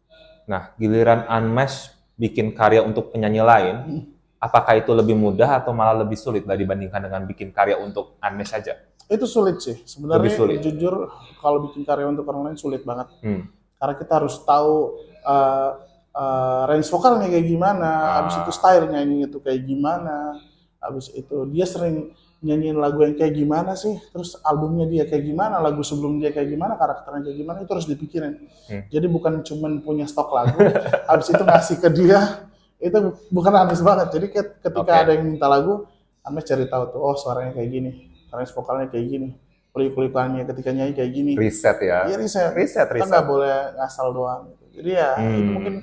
Nah, 0.47 0.75
giliran 0.75 1.23
Unmesh 1.29 1.91
bikin 2.15 2.51
karya 2.53 2.83
untuk 2.83 3.11
penyanyi 3.11 3.39
lain, 3.39 3.77
Hmm. 3.83 4.03
apakah 4.39 4.75
itu 4.75 4.91
lebih 4.91 5.15
mudah 5.15 5.59
atau 5.59 5.71
malah 5.71 6.03
lebih 6.03 6.19
sulit 6.19 6.43
lah 6.43 6.55
dibandingkan 6.55 7.03
dengan 7.03 7.23
bikin 7.23 7.51
karya 7.51 7.79
untuk 7.79 8.19
Unmesh 8.19 8.51
saja? 8.51 8.79
Itu 9.07 9.27
sulit 9.27 9.63
sih. 9.63 9.79
Sebenarnya 9.83 10.19
Lebih 10.23 10.33
sulit. 10.35 10.57
jujur 10.59 11.07
kalau 11.39 11.71
bikin 11.71 11.83
karya 11.83 12.07
untuk 12.09 12.27
orang 12.27 12.51
lain 12.51 12.59
sulit 12.59 12.83
banget. 12.83 13.07
Hmm. 13.23 13.47
Karena 13.83 13.95
kita 13.99 14.13
harus 14.15 14.39
tahu 14.47 15.03
uh, 15.27 15.71
uh, 16.15 16.63
range 16.71 16.87
vokalnya 16.87 17.27
kayak 17.27 17.51
gimana, 17.51 17.91
Ah. 17.91 18.11
habis 18.23 18.39
itu 18.39 18.51
style 18.55 18.87
nyanyi 18.87 19.27
itu 19.27 19.43
kayak 19.43 19.67
gimana, 19.67 20.39
habis 20.79 21.11
itu 21.11 21.35
dia 21.51 21.67
sering 21.67 22.15
nyanyiin 22.43 22.79
lagu 22.79 23.03
yang 23.03 23.15
kayak 23.15 23.35
gimana 23.35 23.75
sih, 23.75 23.99
terus 24.11 24.39
albumnya 24.43 24.87
dia 24.87 25.03
kayak 25.03 25.27
gimana, 25.27 25.59
lagu 25.59 25.83
sebelum 25.83 26.19
dia 26.19 26.31
kayak 26.31 26.51
gimana, 26.51 26.75
karakternya 26.75 27.27
kayak 27.27 27.39
gimana 27.39 27.59
itu 27.63 27.71
harus 27.71 27.87
dipikirin. 27.87 28.35
Hmm. 28.67 28.83
Jadi 28.87 29.07
bukan 29.07 29.43
cuman 29.43 29.83
punya 29.83 30.07
stok 30.07 30.31
lagu, 30.31 30.59
habis 31.11 31.27
itu 31.27 31.43
ngasih 31.43 31.77
ke 31.79 31.89
dia, 31.91 32.47
itu 32.79 32.99
bukan 33.31 33.53
Amis 33.59 33.79
banget. 33.79 34.11
Jadi 34.11 34.27
ket- 34.31 34.59
ketika 34.59 34.83
Oke. 34.83 35.03
ada 35.07 35.11
yang 35.15 35.27
minta 35.27 35.47
lagu, 35.47 35.87
Amis 36.23 36.47
cari 36.47 36.67
tahu 36.67 36.83
tuh, 36.91 36.99
oh 37.03 37.15
suaranya 37.15 37.55
kayak 37.55 37.71
gini, 37.71 37.91
range 38.31 38.51
vokalnya 38.51 38.87
kayak 38.91 39.07
gini, 39.07 39.29
kulik-kulikannya 39.73 40.45
ketika 40.45 40.71
nyanyi 40.71 40.93
kayak 40.93 41.11
gini. 41.11 41.33
Riset 41.35 41.81
ya. 41.81 42.05
Iya 42.05 42.17
riset 42.17 42.53
Riset, 42.53 42.87
kita 42.87 42.97
riset. 42.99 43.09
nggak 43.09 43.27
boleh 43.27 43.57
ngasal 43.75 44.09
doang 44.11 44.43
jadi 44.71 44.91
ya 44.95 45.11
Hmm. 45.15 45.33
itu 45.35 45.51
mungkin 45.51 45.75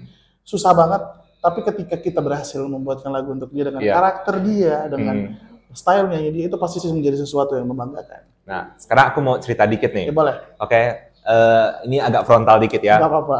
susah 0.41 0.73
banget 0.73 1.01
tapi 1.39 1.59
ketika 1.63 1.95
kita 1.95 2.19
berhasil 2.19 2.59
membuatkan 2.59 3.09
lagu 3.09 3.29
untuk 3.29 3.49
dia 3.49 3.63
dengan 3.63 3.79
Iya. 3.79 3.93
karakter 3.93 4.35
dia 4.41 4.75
dengan 4.87 5.15
Hmm. 5.15 5.33
stylenya 5.71 6.25
dia 6.27 6.45
itu 6.45 6.57
pasti 6.57 6.77
sih 6.77 6.89
menjadi 6.89 7.17
sesuatu 7.19 7.53
yang 7.53 7.65
membanggakan 7.65 8.25
Nah, 8.41 8.73
sekarang 8.75 9.05
aku 9.07 9.19
mau 9.21 9.37
cerita 9.37 9.61
dikit 9.63 9.93
nih. 9.93 10.09
ya 10.09 10.13
boleh 10.15 10.33
Oke, 10.57 10.79
eh, 11.05 11.67
ini 11.85 11.97
agak 11.97 12.25
frontal 12.25 12.57
dikit 12.57 12.81
ya. 12.81 12.97
nggak 12.97 13.05
apa-apa 13.07 13.39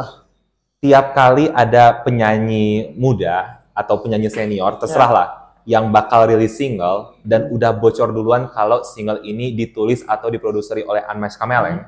Tiap 0.80 1.12
kali 1.12 1.46
ada 1.46 1.92
penyanyi 2.00 2.94
muda 2.94 3.60
atau 3.74 4.00
penyanyi 4.00 4.30
senior, 4.30 4.78
terserah 4.78 5.12
lah, 5.12 5.28
yang 5.70 5.94
bakal 5.94 6.26
rilis 6.26 6.58
single 6.58 7.14
dan 7.22 7.46
udah 7.54 7.78
bocor 7.78 8.10
duluan 8.10 8.50
kalau 8.50 8.82
single 8.82 9.22
ini 9.22 9.54
ditulis 9.54 10.02
atau 10.02 10.34
diproduseri 10.34 10.82
oleh 10.82 11.06
Unmesh 11.06 11.38
Kameleng, 11.38 11.86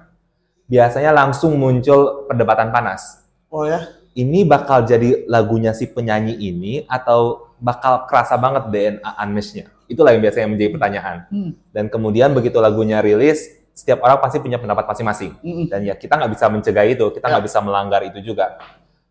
biasanya 0.69 1.09
langsung 1.09 1.57
muncul 1.57 2.29
perdebatan 2.29 2.69
panas. 2.69 3.25
oh 3.49 3.65
ya 3.65 3.81
Ini 4.11 4.43
bakal 4.43 4.83
jadi 4.85 5.23
lagunya 5.25 5.71
si 5.71 5.87
penyanyi 5.87 6.35
ini 6.35 6.83
atau 6.85 7.47
bakal 7.57 8.05
kerasa 8.05 8.35
banget 8.35 8.67
DNA 8.67 9.07
Unmesh-nya? 9.23 9.71
Itulah 9.87 10.11
yang 10.11 10.19
biasanya 10.19 10.51
menjadi 10.51 10.69
pertanyaan. 10.75 11.17
Hmm. 11.31 11.51
Dan 11.71 11.87
kemudian 11.87 12.35
begitu 12.35 12.59
lagunya 12.59 12.99
rilis, 12.99 13.47
setiap 13.71 14.03
orang 14.03 14.19
pasti 14.19 14.43
punya 14.43 14.59
pendapat 14.59 14.83
masing-masing. 14.83 15.31
Mm-mm. 15.39 15.71
Dan 15.71 15.87
ya 15.87 15.95
kita 15.95 16.19
nggak 16.19 16.31
bisa 16.37 16.51
mencegah 16.51 16.85
itu, 16.91 17.07
kita 17.07 17.23
nggak 17.23 17.43
Ya. 17.43 17.47
bisa 17.47 17.59
melanggar 17.63 18.03
itu 18.03 18.19
juga. 18.19 18.59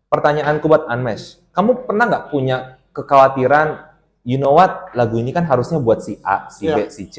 Pertanyaanku 0.05 0.69
buat 0.69 0.85
Unmesh, 0.85 1.41
kamu 1.49 1.89
pernah 1.89 2.05
nggak 2.05 2.25
punya 2.29 2.57
kekhawatiran, 2.93 3.90
you 4.23 4.37
know 4.37 4.53
what, 4.53 4.89
lagu 4.93 5.17
ini 5.17 5.29
kan 5.29 5.43
harusnya 5.43 5.77
buat 5.77 5.99
si 5.99 6.17
A, 6.21 6.45
si 6.47 6.65
B, 6.65 6.77
Ya. 6.77 6.87
si 6.89 7.07
C. 7.07 7.17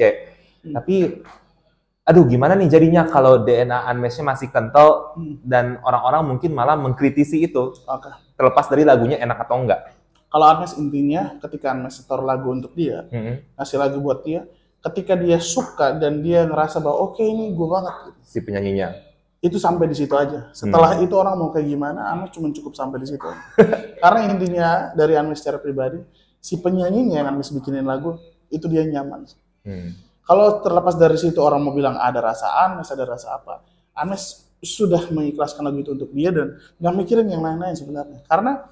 Hmm. 0.63 0.73
Tapi, 0.75 1.23
aduh 2.03 2.23
gimana 2.23 2.53
nih 2.53 2.67
jadinya 2.67 3.03
kalau 3.05 3.39
DNA 3.39 3.87
Unmesh-nya 3.89 4.23
masih 4.25 4.47
kental 4.47 5.15
Hmm. 5.15 5.39
dan 5.43 5.79
orang-orang 5.81 6.35
mungkin 6.35 6.51
malah 6.51 6.75
mengkritisi 6.75 7.43
itu, 7.43 7.75
oke 7.79 8.09
terlepas 8.33 8.65
dari 8.65 8.83
lagunya 8.83 9.17
enak 9.17 9.43
atau 9.43 9.61
enggak. 9.61 9.81
kalau 10.27 10.49
Agnes 10.49 10.73
intinya 10.75 11.37
ketika 11.39 11.77
Agnes 11.77 11.93
setor 11.93 12.25
lagu 12.25 12.49
untuk 12.49 12.73
dia 12.73 13.05
Mhm. 13.05 13.53
ngasih 13.53 13.77
lagu 13.77 14.01
buat 14.01 14.25
dia 14.25 14.49
ketika 14.81 15.13
dia 15.13 15.37
suka 15.37 15.93
dan 15.93 16.25
dia 16.25 16.41
ngerasa 16.43 16.81
bahwa 16.81 17.05
oke 17.07 17.21
ini 17.21 17.53
gue 17.53 17.67
banget. 17.69 17.93
Si 18.25 18.41
penyanyinya. 18.41 18.89
itu 19.39 19.59
sampai 19.59 19.85
di 19.85 19.93
situ 19.93 20.15
aja. 20.15 20.47
Setelah 20.55 20.95
Hmm. 20.95 21.03
itu 21.03 21.13
orang 21.19 21.35
mau 21.35 21.51
kayak 21.51 21.67
gimana, 21.67 22.07
Anmes 22.09 22.31
cuma 22.31 22.47
cukup 22.49 22.73
sampai 22.73 23.03
di 23.03 23.11
situ. 23.11 23.27
Karena 24.01 24.19
intinya 24.25 24.67
dari 24.95 25.13
Anmes 25.13 25.43
secara 25.43 25.59
pribadi, 25.59 25.99
si 26.43 26.59
penyanyinya 26.59 27.23
yang 27.23 27.27
Anmes 27.31 27.55
bikinin 27.55 27.87
lagu 27.87 28.19
itu 28.51 28.67
dia 28.67 28.83
nyaman. 28.83 29.23
Hmm. 29.63 29.95
Kalau 30.23 30.59
terlepas 30.59 30.99
dari 30.99 31.15
situ 31.15 31.39
orang 31.39 31.63
mau 31.63 31.71
bilang 31.71 31.95
ada 31.95 32.19
rasa 32.19 32.67
Anmes, 32.67 32.91
ada 32.91 33.07
rasa 33.07 33.39
apa, 33.39 33.63
Anmes 33.95 34.51
sudah 34.59 35.07
mengikhlaskan 35.11 35.63
lagu 35.63 35.79
itu 35.79 35.91
untuk 35.95 36.11
dia 36.11 36.31
dan 36.31 36.59
nggak 36.79 36.93
mikirin 36.95 37.27
yang 37.31 37.39
lain-lain 37.39 37.75
sebenarnya. 37.75 38.23
Karena 38.27 38.63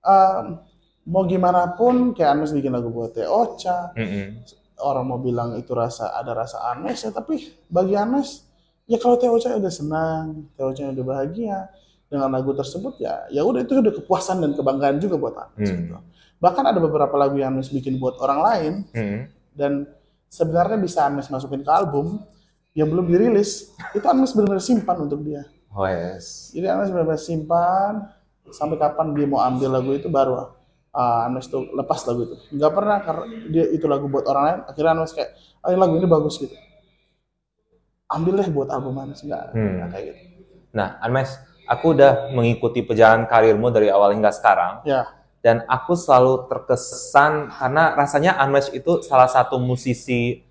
um, 0.00 0.60
mau 1.08 1.24
gimana 1.24 1.76
pun 1.76 2.12
kayak 2.12 2.36
Anmes 2.36 2.52
bikin 2.52 2.72
lagu 2.72 2.88
buat 2.88 3.12
Teh 3.12 3.28
Ocha, 3.28 3.92
Mhm. 3.96 4.44
orang 4.80 5.04
mau 5.04 5.20
bilang 5.20 5.56
itu 5.56 5.76
rasa 5.76 6.16
ada 6.16 6.32
rasa 6.32 6.72
Anes 6.72 7.04
ya 7.04 7.12
tapi 7.12 7.36
bagi 7.68 7.92
Anes 7.96 8.48
ya 8.88 8.96
kalau 8.96 9.20
Teh 9.20 9.28
Ocha 9.28 9.52
udah 9.52 9.72
senang 9.72 10.48
Teh 10.56 10.64
Ocha 10.64 10.88
udah 10.88 11.04
bahagia 11.04 11.68
dengan 12.10 12.28
lagu 12.28 12.50
tersebut 12.52 12.98
ya 12.98 13.24
ya 13.30 13.40
udah 13.40 13.62
itu 13.62 13.72
udah 13.72 13.94
kepuasan 13.94 14.42
dan 14.42 14.50
kebanggaan 14.52 14.98
juga 14.98 15.14
buat 15.16 15.34
Anes 15.38 15.70
Hmm. 15.70 15.78
gitu. 15.80 15.94
bahkan 16.36 16.64
ada 16.64 16.76
beberapa 16.76 17.14
lagu 17.14 17.38
yang 17.38 17.54
Anes 17.54 17.70
bikin 17.70 17.96
buat 17.96 18.18
orang 18.18 18.40
lain 18.42 18.72
Mhm. 18.90 19.20
dan 19.54 19.72
sebenarnya 20.26 20.76
bisa 20.76 21.06
Anes 21.06 21.26
masukin 21.26 21.62
ke 21.62 21.70
album 21.70 22.18
yang 22.72 22.86
belum 22.86 23.06
dirilis 23.06 23.70
itu 23.92 24.02
Anes 24.04 24.34
benar-benar 24.34 24.60
simpan 24.60 24.98
untuk 25.00 25.22
dia 25.22 25.46
Oh 25.70 25.86
yes. 25.86 26.50
jadi 26.50 26.74
Anes 26.74 26.90
benar-benar 26.90 27.16
simpan 27.16 28.10
sampai 28.50 28.74
kapan 28.74 29.14
dia 29.14 29.24
mau 29.24 29.38
ambil 29.40 29.70
lagu 29.70 29.94
itu 29.94 30.10
baru 30.10 30.34
uh, 30.90 31.22
Anes 31.22 31.46
tuh 31.46 31.70
lepas 31.70 32.02
lagu 32.02 32.26
itu. 32.26 32.34
Nggak 32.50 32.72
pernah 32.74 32.98
karena 32.98 33.22
dia 33.46 33.64
itu 33.70 33.86
lagu 33.86 34.10
buat 34.10 34.26
orang 34.26 34.42
lain. 34.42 34.58
Akhirnya 34.66 34.98
Anes 34.98 35.14
kayak, 35.14 35.30
oh 35.62 35.70
lagu 35.70 35.94
ini 35.94 36.02
bagus 36.02 36.34
gitu. 36.34 36.50
Ambil 38.10 38.42
deh 38.42 38.50
buat 38.50 38.66
album 38.66 38.98
Anes 38.98 39.22
nggak 39.22 39.54
Hmm. 39.54 39.86
kayak 39.86 40.04
gitu. 40.10 40.22
Nah, 40.74 40.98
Anmes, 40.98 41.38
aku 41.70 41.94
udah 41.94 42.34
mengikuti 42.34 42.82
perjalanan 42.82 43.30
karirmu 43.30 43.70
dari 43.70 43.86
awal 43.86 44.10
hingga 44.10 44.34
sekarang. 44.34 44.82
Ya, 44.82 45.06
dan 45.40 45.64
aku 45.64 45.96
selalu 45.96 46.50
terkesan 46.52 47.48
karena 47.48 47.96
rasanya 47.96 48.36
Unmesh 48.44 48.76
itu 48.76 49.00
salah 49.00 49.30
satu 49.30 49.56
musisi 49.56 50.44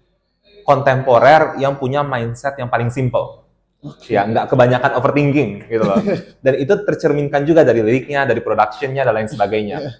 kontemporer 0.65 1.57
yang 1.61 1.77
punya 1.77 2.01
mindset 2.01 2.57
yang 2.57 2.69
paling 2.69 2.89
simple. 2.89 3.45
oke. 3.79 4.09
Ya, 4.11 4.25
nggak 4.27 4.49
kebanyakan 4.49 4.91
overthinking 4.97 5.69
gitu 5.69 5.83
loh. 5.85 6.01
Dan 6.45 6.53
itu 6.59 6.73
tercerminkan 6.83 7.45
juga 7.47 7.61
dari 7.63 7.79
liriknya, 7.85 8.25
dari 8.27 8.41
productionnya, 8.43 9.07
dan 9.07 9.13
lain 9.15 9.29
sebagainya. 9.29 9.77
Iya. 9.79 9.91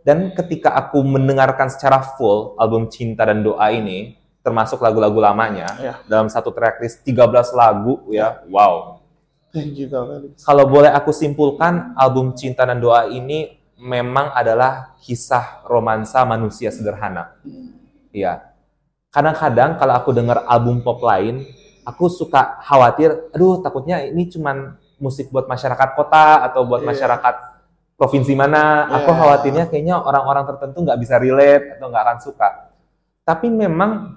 Dan 0.00 0.32
ketika 0.32 0.72
aku 0.74 1.04
mendengarkan 1.04 1.68
secara 1.68 2.00
full 2.16 2.56
album 2.56 2.88
Cinta 2.88 3.28
dan 3.28 3.44
Doa 3.44 3.68
ini, 3.70 4.16
termasuk 4.40 4.80
lagu-lagu 4.80 5.20
lamanya, 5.20 5.68
Iya. 5.76 5.94
dalam 6.08 6.32
satu 6.32 6.50
tracklist 6.56 7.04
13 7.04 7.52
lagu, 7.52 8.00
ya, 8.08 8.40
wow. 8.48 8.99
Thank 9.50 9.82
you 9.82 9.90
Kak 9.90 10.06
Felix. 10.06 10.46
Kalau 10.46 10.64
boleh 10.70 10.90
aku 10.94 11.10
simpulkan, 11.10 11.90
album 11.98 12.38
Cinta 12.38 12.62
dan 12.62 12.78
Doa 12.78 13.10
ini 13.10 13.58
memang 13.82 14.30
adalah 14.30 14.94
kisah 15.02 15.66
romansa 15.66 16.22
manusia 16.22 16.70
sederhana. 16.70 17.34
Iya. 18.14 18.46
Kadang-kadang 19.10 19.74
kalau 19.74 19.94
aku 19.98 20.14
dengar 20.14 20.46
album 20.46 20.86
pop 20.86 21.02
lain, 21.02 21.42
aku 21.82 22.06
suka 22.06 22.62
khawatir, 22.62 23.32
aduh 23.34 23.58
takutnya 23.58 24.06
ini 24.06 24.30
cuman 24.30 24.78
musik 25.02 25.34
buat 25.34 25.50
masyarakat 25.50 25.98
kota 25.98 26.46
atau 26.46 26.62
buat 26.62 26.86
Iya. 26.86 26.94
masyarakat 26.94 27.34
provinsi 27.98 28.32
mana. 28.38 28.86
Aku 29.02 29.10
Iya. 29.10 29.18
khawatirnya 29.18 29.64
kayaknya 29.66 29.98
orang-orang 29.98 30.46
tertentu 30.46 30.86
nggak 30.86 31.00
bisa 31.02 31.18
relate 31.18 31.74
atau 31.74 31.90
nggak 31.90 32.04
akan 32.06 32.18
suka. 32.22 32.48
Tapi 33.26 33.50
memang 33.50 34.14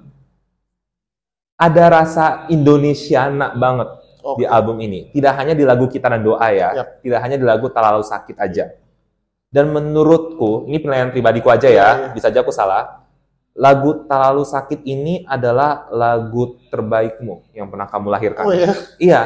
ada 1.58 1.86
rasa 1.90 2.46
Indonesiana 2.54 3.56
banget 3.56 4.03
Oke. 4.24 4.42
di 4.42 4.46
album 4.48 4.80
ini. 4.80 5.12
Tidak 5.12 5.34
hanya 5.36 5.52
di 5.52 5.68
lagu 5.68 5.92
Kita 5.92 6.08
dan 6.08 6.24
Doa 6.24 6.48
ya, 6.50 6.72
Yap. 6.72 6.88
tidak 7.04 7.20
hanya 7.20 7.36
di 7.36 7.46
lagu 7.46 7.68
Tak 7.68 7.84
Lalu 7.84 8.06
Sakit 8.08 8.38
aja. 8.40 8.72
Dan 9.54 9.70
menurutku, 9.70 10.66
ini 10.66 10.80
penilaian 10.80 11.12
pribadiku 11.12 11.52
aja 11.52 11.68
ya, 11.68 11.76
iya. 11.76 12.10
bisa 12.16 12.32
aja 12.32 12.42
aku 12.42 12.56
salah. 12.56 13.04
lagu 13.54 14.10
Tak 14.10 14.18
Lalu 14.18 14.44
Sakit 14.50 14.80
ini 14.82 15.22
adalah 15.30 15.86
lagu 15.94 16.58
terbaikmu 16.74 17.54
yang 17.54 17.70
pernah 17.70 17.86
kamu 17.86 18.08
lahirkan. 18.10 18.44
Oh 18.50 18.56
ya. 18.56 18.74
Iya, 18.98 19.22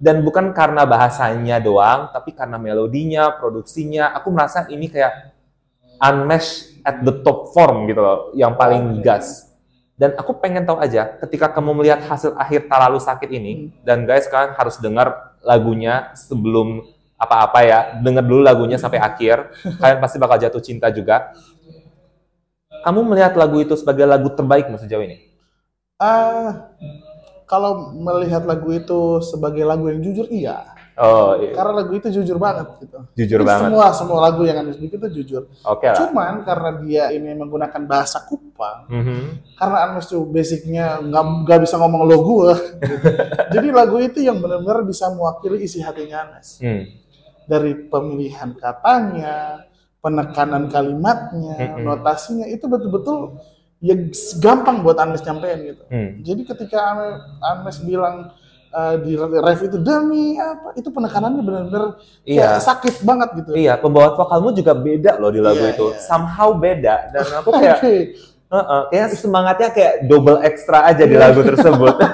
dan 0.00 0.24
bukan 0.24 0.56
karena 0.56 0.88
bahasanya 0.88 1.60
doang, 1.60 2.08
tapi 2.08 2.32
karena 2.32 2.56
melodinya, 2.56 3.36
produksinya, 3.36 4.16
aku 4.16 4.32
merasa 4.32 4.64
ini 4.72 4.88
kayak 4.88 5.32
unmatched 6.00 6.80
at 6.84 7.04
the 7.04 7.20
top 7.20 7.52
form 7.52 7.84
gitu 7.84 8.00
loh, 8.00 8.32
yang 8.32 8.56
paling 8.56 9.04
gas. 9.04 9.49
Dan 10.00 10.16
aku 10.16 10.40
pengen 10.40 10.64
tahu 10.64 10.80
aja, 10.80 11.12
ketika 11.20 11.52
kamu 11.52 11.76
melihat 11.76 12.00
hasil 12.08 12.32
akhir 12.32 12.72
Tak 12.72 12.88
Lalu 12.88 13.04
Sakit 13.04 13.28
ini, 13.36 13.68
dan 13.84 14.08
guys 14.08 14.24
kalian 14.32 14.56
harus 14.56 14.80
dengar 14.80 15.36
lagunya 15.44 16.16
sebelum 16.16 16.88
apa-apa 17.20 17.60
ya, 17.60 17.78
dengar 18.00 18.24
dulu 18.24 18.40
lagunya 18.40 18.80
sampai 18.80 18.96
akhir, 19.12 19.52
kalian 19.76 20.00
pasti 20.00 20.16
bakal 20.16 20.40
jatuh 20.40 20.64
cinta 20.64 20.88
juga. 20.88 21.36
Kamu 22.80 23.12
melihat 23.12 23.36
lagu 23.36 23.60
itu 23.60 23.76
sebagai 23.76 24.08
lagu 24.08 24.32
terbaikmu 24.32 24.80
sejauh 24.80 25.04
ini? 25.04 25.20
Ah, 26.00 26.72
kalau 27.44 27.92
melihat 27.92 28.48
lagu 28.48 28.72
itu 28.72 29.20
sebagai 29.20 29.68
lagu 29.68 29.84
yang 29.92 30.00
jujur, 30.00 30.24
iya. 30.32 30.79
Oh, 31.00 31.32
iya. 31.40 31.56
Karena 31.56 31.72
lagu 31.80 31.92
itu 31.96 32.12
jujur 32.12 32.36
banget 32.36 32.76
gitu. 32.84 32.98
jujur 33.16 33.40
Jadi 33.40 33.48
banget. 33.48 33.72
Semua 33.72 33.86
semua 33.96 34.18
lagu 34.20 34.44
yang 34.44 34.60
Anies 34.60 34.76
bikin 34.76 35.00
itu 35.00 35.08
jujur. 35.24 35.42
Oke 35.64 35.88
lah. 35.88 35.96
Cuman 35.96 36.44
karena 36.44 36.70
dia 36.84 37.04
ini 37.08 37.32
menggunakan 37.32 37.82
bahasa 37.88 38.20
Kupang, 38.28 38.84
Mhm. 38.92 39.56
karena 39.56 39.78
Anies 39.88 40.12
tuh 40.12 40.28
basicnya 40.28 41.00
nggak 41.00 41.24
nggak 41.48 41.58
bisa 41.64 41.80
ngomong 41.80 42.04
lo 42.04 42.16
gue. 42.20 42.52
Jadi 43.56 43.68
lagu 43.72 43.96
itu 43.96 44.20
yang 44.20 44.44
benar-benar 44.44 44.84
bisa 44.84 45.08
mewakili 45.08 45.64
isi 45.64 45.80
hatinya 45.80 46.28
Anies. 46.28 46.60
Hmm. 46.60 46.84
Dari 47.48 47.72
pemilihan 47.88 48.52
katanya, 48.54 49.64
penekanan 49.98 50.68
kalimatnya, 50.68 51.56
Mm-mm. 51.76 51.82
notasinya 51.82 52.44
itu 52.44 52.68
betul-betul 52.68 53.40
ya 53.80 53.96
gampang 54.36 54.84
buat 54.84 55.00
Anies 55.00 55.24
nyampein 55.24 55.64
gitu. 55.64 55.82
Hmm. 55.88 56.20
Jadi 56.20 56.44
ketika 56.44 56.78
Anies 57.40 57.80
bilang 57.80 58.36
eh, 58.70 58.94
di 59.02 59.12
ref 59.18 59.60
itu 59.60 59.76
demi 59.76 60.34
apa, 60.34 60.72
itu 60.74 60.88
penekanannya 60.88 61.42
benar-benar 61.42 61.84
Iya. 62.22 62.56
kayak 62.56 62.62
sakit 62.62 62.94
banget 63.02 63.28
gitu. 63.42 63.50
Iya, 63.52 63.74
pembawaan 63.76 64.14
vokalmu 64.14 64.50
juga 64.52 64.72
beda 64.72 65.18
loh 65.18 65.28
di 65.28 65.42
lagu 65.42 65.58
Iya, 65.58 65.74
itu. 65.74 65.86
iya. 65.90 65.98
Somehow 66.00 66.54
beda 66.54 66.94
dan 67.10 67.26
aku 67.36 67.50
kayak 67.58 67.78
Oke. 67.78 67.94
Heeh, 68.50 68.80
kayak 68.90 69.08
semangatnya 69.14 69.68
kayak 69.70 69.94
double 70.06 70.42
ekstra 70.42 70.82
aja 70.84 71.06
di 71.06 71.14
lagu 71.14 71.38
tersebut. 71.40 71.94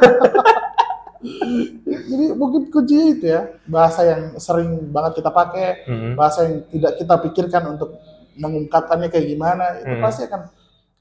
Jadi 2.07 2.25
mungkin 2.37 2.69
kuncinya 2.69 3.07
itu 3.09 3.25
ya, 3.27 3.43
bahasa 3.67 4.01
yang 4.05 4.23
sering 4.37 4.93
banget 4.93 5.19
kita 5.19 5.31
pakai, 5.33 5.89
Mhm. 5.89 6.11
bahasa 6.15 6.45
yang 6.45 6.55
tidak 6.69 6.93
kita 6.97 7.15
pikirkan 7.25 7.63
untuk 7.73 7.97
mengungkapkannya 8.37 9.09
kayak 9.09 9.27
gimana, 9.27 9.81
itu 9.81 9.95
Hmm. 9.97 10.03
pasti 10.05 10.29
akan 10.29 10.41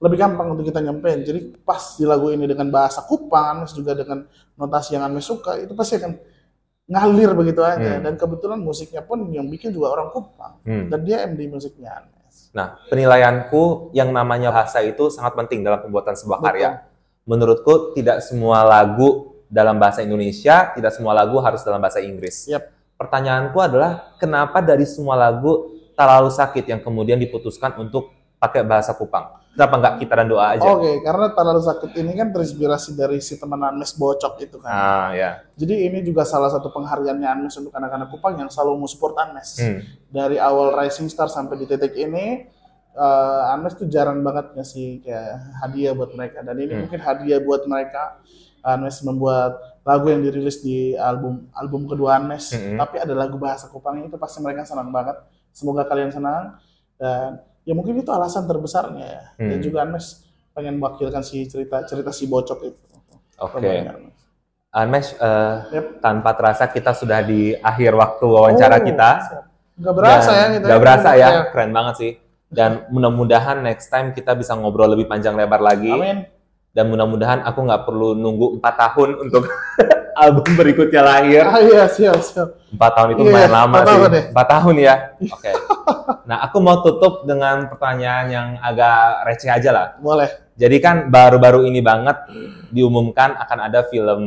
lebih 0.05 0.21
gampang 0.21 0.53
untuk 0.53 0.69
kita 0.69 0.85
nyampein. 0.85 1.25
Jadi 1.25 1.57
pas 1.65 1.97
di 1.97 2.05
lagu 2.05 2.29
ini 2.29 2.45
dengan 2.45 2.69
bahasa 2.69 3.01
Kupang, 3.01 3.65
Anes 3.65 3.73
juga 3.73 3.97
dengan 3.97 4.29
notasi 4.53 4.93
yang 4.93 5.09
Anes 5.09 5.25
suka, 5.25 5.57
itu 5.57 5.73
pasti 5.73 5.97
akan 5.97 6.13
ngalir 6.85 7.33
begitu 7.33 7.65
aja. 7.65 7.97
Hmm. 7.97 8.05
Dan 8.05 8.13
kebetulan 8.13 8.61
musiknya 8.61 9.01
pun 9.01 9.25
yang 9.33 9.49
bikin 9.49 9.73
juga 9.73 9.97
orang 9.97 10.13
Kupang. 10.13 10.61
Hmm. 10.61 10.93
Dan 10.93 11.01
dia 11.01 11.25
MD 11.25 11.49
musiknya 11.49 12.05
Anes. 12.05 12.53
Nah, 12.53 12.77
penilaianku 12.87 13.91
yang 13.97 14.13
namanya 14.13 14.53
bahasa 14.53 14.85
itu 14.85 15.09
sangat 15.09 15.33
penting 15.33 15.65
dalam 15.65 15.81
pembuatan 15.81 16.13
sebuah 16.13 16.39
Betul. 16.39 16.47
karya. 16.53 16.69
Menurutku 17.25 17.73
tidak 17.97 18.21
semua 18.21 18.61
lagu 18.61 19.41
dalam 19.49 19.81
bahasa 19.81 20.05
Indonesia, 20.05 20.69
tidak 20.77 20.93
semua 20.93 21.17
lagu 21.17 21.41
harus 21.41 21.65
dalam 21.65 21.81
bahasa 21.81 21.97
Inggris. 21.97 22.45
Yap. 22.45 22.69
Pertanyaanku 22.95 23.57
adalah 23.59 24.15
kenapa 24.21 24.61
dari 24.61 24.85
semua 24.87 25.17
lagu 25.17 25.73
tak 25.97 26.07
lalu 26.07 26.29
sakit 26.31 26.63
yang 26.69 26.79
kemudian 26.83 27.19
diputuskan 27.19 27.75
untuk 27.81 28.13
pakai 28.45 28.61
bahasa 28.61 28.93
Kupang? 28.93 29.41
Kenapa 29.55 29.79
nggak 29.79 29.95
kita 30.03 30.13
dan 30.19 30.27
doa 30.27 30.51
aja? 30.51 30.67
Oke, 30.67 30.99
karena 30.99 31.31
Tanah 31.31 31.55
Sakit 31.63 31.95
ini 31.95 32.11
kan 32.11 32.35
terinspirasi 32.35 32.91
dari 32.91 33.23
si 33.23 33.39
teman 33.39 33.55
Anes 33.63 33.95
Bocok 33.95 34.35
itu 34.43 34.59
kan. 34.59 34.67
Ah, 34.67 35.07
ya. 35.15 35.47
Jadi 35.55 35.87
ini 35.87 36.03
juga 36.03 36.27
salah 36.27 36.51
satu 36.51 36.75
penghargaannya 36.75 37.23
Anes 37.23 37.55
untuk 37.55 37.71
anak-anak 37.71 38.11
Kupang 38.11 38.35
yang 38.35 38.51
selalu 38.51 38.83
support 38.91 39.15
Anes. 39.15 39.55
Hmm. 39.55 39.79
Dari 40.11 40.35
awal 40.35 40.75
Rising 40.75 41.07
Star 41.07 41.31
sampai 41.31 41.55
di 41.55 41.71
titik 41.71 41.95
ini, 41.95 42.43
eh 42.91 43.41
Anes 43.55 43.79
tuh 43.79 43.87
jarang 43.87 44.19
banget 44.27 44.59
ngasih 44.59 44.99
kayak 45.07 45.31
hadiah 45.63 45.95
buat 45.95 46.11
mereka. 46.11 46.43
Dan 46.43 46.55
ini 46.59 46.75
Hmm. 46.75 46.81
mungkin 46.83 46.99
hadiah 46.99 47.39
buat 47.39 47.63
mereka. 47.63 48.19
Anes 48.59 48.99
membuat 49.05 49.55
lagu 49.85 50.09
yang 50.09 50.19
dirilis 50.19 50.59
di 50.59 50.97
album 50.97 51.47
album 51.55 51.87
kedua 51.87 52.17
Anes, 52.19 52.51
Hmm. 52.51 52.75
tapi 52.75 52.99
ada 52.99 53.13
lagu 53.15 53.39
bahasa 53.39 53.71
Kupang 53.71 54.03
itu 54.03 54.19
pasti 54.19 54.43
mereka 54.43 54.67
senang 54.67 54.91
banget. 54.91 55.15
Semoga 55.55 55.87
kalian 55.87 56.11
senang 56.11 56.59
dan 56.99 57.39
ya 57.65 57.73
mungkin 57.73 57.97
itu 57.97 58.09
alasan 58.09 58.45
terbesarnya 58.45 59.05
ya. 59.05 59.23
Dan 59.35 59.57
Hmm. 59.57 59.63
juga 59.63 59.83
Anes 59.83 60.23
pengen 60.53 60.77
mewakilkan 60.77 61.19
si 61.19 61.43
cerita 61.45 61.83
cerita 61.83 62.09
si 62.09 62.25
bocok 62.25 62.59
itu. 62.63 62.79
Oke. 63.37 63.59
Permainan. 63.59 64.13
Anmesh, 64.71 65.15
eh, 65.15 65.55
Yep. 65.71 65.85
tanpa 65.99 66.35
terasa 66.35 66.67
kita 66.67 66.91
sudah 66.91 67.19
di 67.19 67.55
akhir 67.55 67.91
waktu 67.91 68.23
wawancara 68.23 68.79
Oh, 68.79 68.83
kita. 68.83 69.09
siap. 69.21 69.43
Nggak 69.75 69.95
berasa 69.95 70.29
Dan 70.29 70.37
ya 70.37 70.45
gitu. 70.53 70.65
nggak 70.67 70.81
berasa 70.81 71.09
ya, 71.09 71.27
Kayak- 71.27 71.47
keren 71.51 71.71
banget 71.71 71.95
sih. 71.95 72.11
Dan 72.45 72.71
mudah-mudahan 72.87 73.57
next 73.59 73.87
time 73.87 74.11
kita 74.11 74.31
bisa 74.31 74.51
ngobrol 74.53 74.87
lebih 74.87 75.07
panjang 75.07 75.35
lebar 75.35 75.59
lagi. 75.59 75.91
Amin. 75.91 76.27
Dan 76.71 76.87
mudah-mudahan 76.87 77.39
aku 77.41 77.59
nggak 77.63 77.83
perlu 77.83 78.13
nunggu 78.13 78.59
empat 78.59 78.73
tahun 78.77 79.09
untuk 79.17 79.43
album 80.15 80.55
berikutnya 80.55 81.01
lahir. 81.01 81.43
Ah 81.43 81.59
iya 81.59 81.83
siap 81.85 82.19
siap. 82.19 82.49
Empat 82.71 82.91
tahun 82.91 83.09
itu 83.11 83.21
Iya, 83.21 83.29
lumayan 83.29 83.51
lama 83.51 83.67
empat 83.69 83.81
sih. 83.81 83.89
tahun 83.91 84.09
ya. 84.11 84.23
Empat 84.31 84.47
tahun 84.49 84.75
ya. 84.77 84.95
Oke. 85.35 85.51
Nah, 86.25 86.37
aku 86.41 86.57
mau 86.57 86.77
tutup 86.79 87.13
dengan 87.23 87.67
pertanyaan 87.67 88.25
yang 88.27 88.47
agak 88.59 88.97
receh 89.23 89.47
aja 89.47 89.69
lah. 89.69 89.87
Boleh. 89.97 90.27
Jadi 90.55 90.77
kan 90.79 90.95
baru-baru 91.07 91.65
ini 91.65 91.79
banget 91.79 92.15
diumumkan 92.69 93.35
akan 93.37 93.59
ada 93.61 93.83
film 93.85 94.21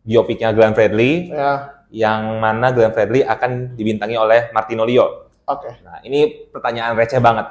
biopiknya 0.00 0.54
Glenn 0.54 0.72
Fredly 0.72 1.28
Ya. 1.28 1.74
yang 1.90 2.38
mana 2.38 2.70
Glenn 2.70 2.90
Fredly 2.90 3.20
akan 3.20 3.74
dibintangi 3.74 4.14
oleh 4.14 4.48
Martino 4.50 4.82
Leo. 4.82 5.26
Oke. 5.44 5.82
Nah, 5.82 5.98
ini 6.00 6.48
pertanyaan 6.48 6.94
receh 6.94 7.18
banget. 7.18 7.50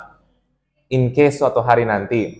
In 0.87 1.11
case 1.11 1.37
suatu 1.37 1.59
hari 1.59 1.83
nanti 1.83 2.39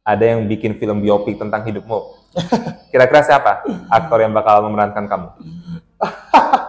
ada 0.00 0.22
yang 0.24 0.46
bikin 0.46 0.74
film 0.74 0.98
biopik 0.98 1.34
tentang 1.34 1.62
hidupmu, 1.62 2.25
kira-kira 2.92 3.20
siapa 3.24 3.64
aktor 3.88 4.20
yang 4.20 4.32
bakal 4.32 4.64
memerankan 4.66 5.04
kamu? 5.08 5.28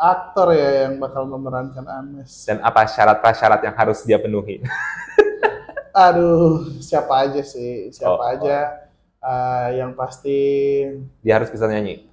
Aktor 0.00 0.56
ya 0.56 0.88
yang 0.88 0.96
bakal 0.96 1.28
memerankan 1.28 1.84
Anes. 1.84 2.48
Dan 2.48 2.64
apa 2.64 2.88
syarat 2.88 3.20
prasyarat 3.20 3.60
yang 3.60 3.76
harus 3.76 4.00
dia 4.00 4.16
penuhi? 4.16 4.64
Aduh, 5.92 6.80
siapa 6.80 7.28
aja 7.28 7.44
sih? 7.44 7.92
Siapa 7.92 8.16
Oh, 8.16 8.24
aja? 8.24 8.80
Ah, 9.20 9.68
yang 9.68 9.92
pasti 9.92 10.40
Dia 11.20 11.36
harus 11.36 11.52
bisa 11.52 11.68
nyanyi. 11.68 12.08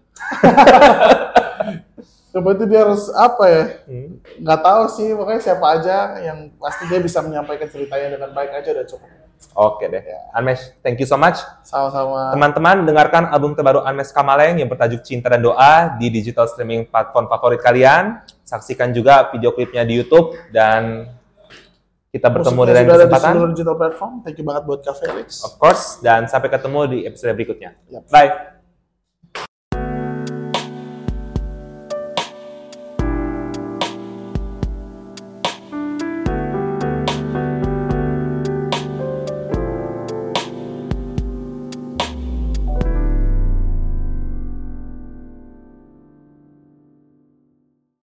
Coba 2.35 2.59
itu 2.59 2.67
dia 2.67 2.83
harus 2.83 3.07
apa 3.15 3.43
ya? 3.47 3.63
Hmm. 3.87 4.19
Nggak 4.43 4.59
tahu 4.67 4.83
sih, 4.91 5.07
pokoknya 5.15 5.41
siapa 5.41 5.65
aja 5.79 5.97
yang 6.19 6.51
pasti 6.59 6.83
dia 6.91 6.99
bisa 6.99 7.23
menyampaikan 7.23 7.71
ceritanya 7.71 8.19
dengan 8.19 8.35
baik 8.35 8.51
aja 8.51 8.69
udah 8.75 8.85
cukup. 8.85 9.09
Oke 9.57 9.89
deh. 9.89 10.05
Anmesh, 10.37 10.77
thank 10.85 11.01
you 11.01 11.09
so 11.09 11.17
much. 11.17 11.41
Sama-sama. 11.65 12.29
Teman-teman, 12.29 12.85
dengarkan 12.85 13.29
album 13.33 13.57
terbaru 13.57 13.81
Anmesh 13.81 14.13
Kamaleng 14.13 14.61
yang 14.61 14.69
bertajuk 14.69 15.01
Cinta 15.01 15.33
dan 15.33 15.41
Doa 15.41 15.97
di 15.97 16.13
digital 16.13 16.45
streaming 16.45 16.85
platform 16.85 17.25
favorit 17.25 17.61
kalian. 17.61 18.21
Saksikan 18.45 18.93
juga 18.93 19.33
video 19.33 19.53
klipnya 19.53 19.81
di 19.81 19.97
YouTube 19.97 20.37
dan 20.53 21.09
kita 22.13 22.29
bertemu 22.33 22.61
di 22.65 22.73
lain 22.73 22.85
di 22.85 22.91
kesempatan. 22.97 23.31
seluruh 23.33 23.51
digital 23.53 23.75
platform. 23.77 24.11
Thank 24.21 24.37
you 24.41 24.45
banget 24.45 24.63
buat 24.65 24.79
Kak 24.85 24.95
Felix. 24.97 25.41
Of 25.41 25.57
course, 25.61 26.01
dan 26.05 26.25
sampai 26.25 26.49
ketemu 26.49 26.79
di 26.89 26.99
episode 27.05 27.33
berikutnya. 27.33 27.77
Yap. 27.89 28.09
Bye. 28.09 28.56